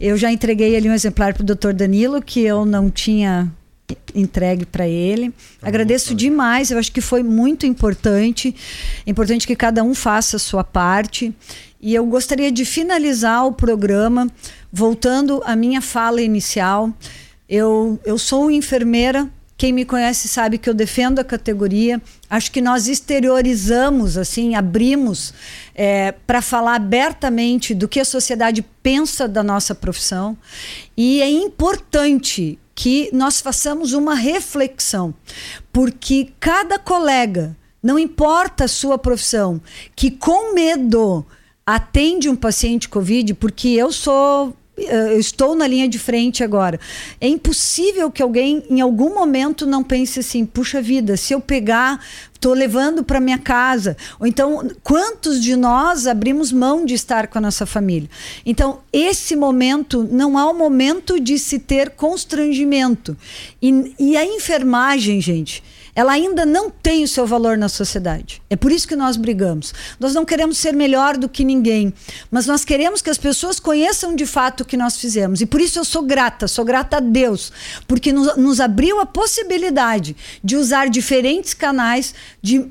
[0.00, 3.52] Eu já entreguei ali um exemplar para o doutor Danilo, que eu não tinha
[4.14, 5.30] entregue para ele.
[5.60, 8.54] Tá Agradeço bom, demais, eu acho que foi muito importante.
[9.06, 11.32] É importante que cada um faça a sua parte.
[11.80, 14.28] E eu gostaria de finalizar o programa
[14.72, 16.92] voltando à minha fala inicial.
[17.48, 19.28] Eu, eu sou enfermeira.
[19.56, 22.00] Quem me conhece sabe que eu defendo a categoria.
[22.30, 25.34] Acho que nós exteriorizamos, assim, abrimos
[25.74, 30.38] é, para falar abertamente do que a sociedade pensa da nossa profissão.
[30.96, 35.12] E é importante que nós façamos uma reflexão,
[35.72, 39.60] porque cada colega, não importa a sua profissão,
[39.96, 41.26] que com medo
[41.68, 46.80] atende um paciente Covid, porque eu sou eh, eu estou na linha de frente agora.
[47.20, 52.02] É impossível que alguém, em algum momento, não pense assim: puxa vida, se eu pegar,
[52.32, 53.98] estou levando para minha casa.
[54.18, 58.08] Ou então, quantos de nós abrimos mão de estar com a nossa família?
[58.46, 63.14] Então, esse momento não há um momento de se ter constrangimento.
[63.60, 65.62] E, e a enfermagem, gente
[65.98, 68.40] ela ainda não tem o seu valor na sociedade.
[68.48, 69.74] É por isso que nós brigamos.
[69.98, 71.92] Nós não queremos ser melhor do que ninguém,
[72.30, 75.40] mas nós queremos que as pessoas conheçam de fato o que nós fizemos.
[75.40, 77.52] E por isso eu sou grata, sou grata a Deus,
[77.88, 82.14] porque nos, nos abriu a possibilidade de usar diferentes canais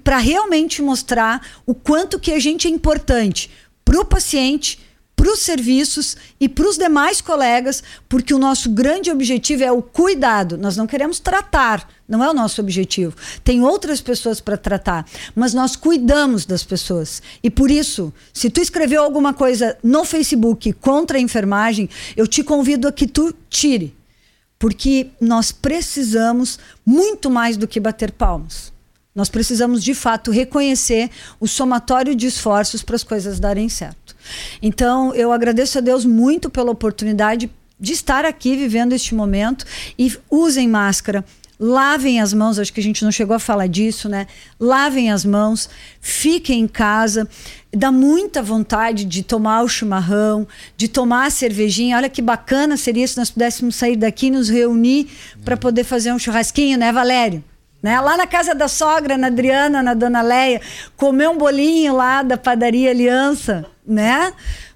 [0.06, 3.52] para realmente mostrar o quanto que a gente é importante
[3.84, 4.87] para o paciente
[5.18, 9.82] para os serviços e para os demais colegas, porque o nosso grande objetivo é o
[9.82, 10.60] cuidado.
[10.60, 13.16] Nós não queremos tratar, não é o nosso objetivo.
[13.44, 17.22] Tem outras pessoas para tratar, mas nós cuidamos das pessoas.
[17.42, 22.44] E por isso, se tu escreveu alguma coisa no Facebook contra a enfermagem, eu te
[22.44, 23.98] convido a que tu tire,
[24.60, 28.77] porque nós precisamos muito mais do que bater palmas.
[29.18, 31.10] Nós precisamos de fato reconhecer
[31.40, 34.16] o somatório de esforços para as coisas darem certo.
[34.62, 37.50] Então, eu agradeço a Deus muito pela oportunidade
[37.80, 39.66] de estar aqui vivendo este momento
[39.98, 41.26] e usem máscara.
[41.60, 44.28] Lavem as mãos, acho que a gente não chegou a falar disso, né?
[44.60, 45.68] Lavem as mãos,
[46.00, 47.28] fiquem em casa.
[47.76, 50.48] Dá muita vontade de tomar o chimarrão,
[50.78, 51.98] de tomar a cervejinha.
[51.98, 55.08] Olha que bacana seria se nós pudéssemos sair daqui e nos reunir
[55.44, 57.44] para poder fazer um churrasquinho, né, Valério?
[57.82, 58.00] Né?
[58.00, 60.62] Lá na casa da sogra, na Adriana, na Dona Leia,
[60.96, 64.34] comer um bolinho lá da padaria Aliança, né?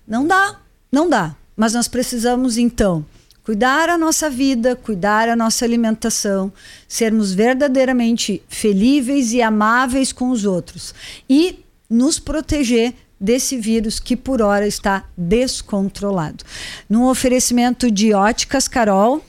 [0.08, 0.58] Não dá,
[0.92, 1.36] não dá.
[1.56, 3.06] Mas nós precisamos então
[3.44, 6.54] cuidar a nossa vida, cuidar a nossa alimentação,
[6.88, 10.94] sermos verdadeiramente felíveis e amáveis com os outros
[11.30, 16.44] e nos proteger desse vírus que por hora está descontrolado.
[16.90, 19.24] Num oferecimento de óticas Carol,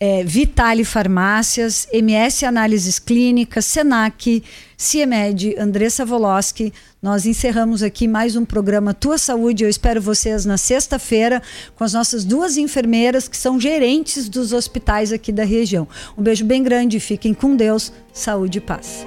[0.00, 4.42] é, Vitale Farmácias, MS Análises Clínicas, Senac,
[4.74, 6.72] CIEMED, Andressa Voloski.
[7.02, 9.62] Nós encerramos aqui mais um programa Tua Saúde.
[9.62, 11.42] Eu espero vocês na sexta-feira
[11.76, 15.86] com as nossas duas enfermeiras que são gerentes dos hospitais aqui da região.
[16.16, 19.04] Um beijo bem grande, fiquem com Deus, saúde e paz.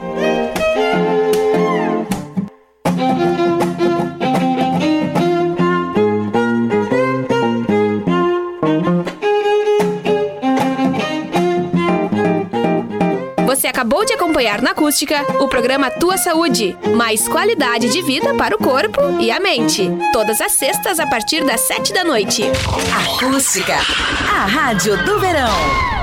[13.84, 18.58] Acabou de acompanhar na Acústica o programa Tua Saúde, mais qualidade de vida para o
[18.58, 19.92] corpo e a mente.
[20.14, 22.44] Todas as sextas a partir das sete da noite.
[22.96, 26.03] Acústica, a rádio do verão.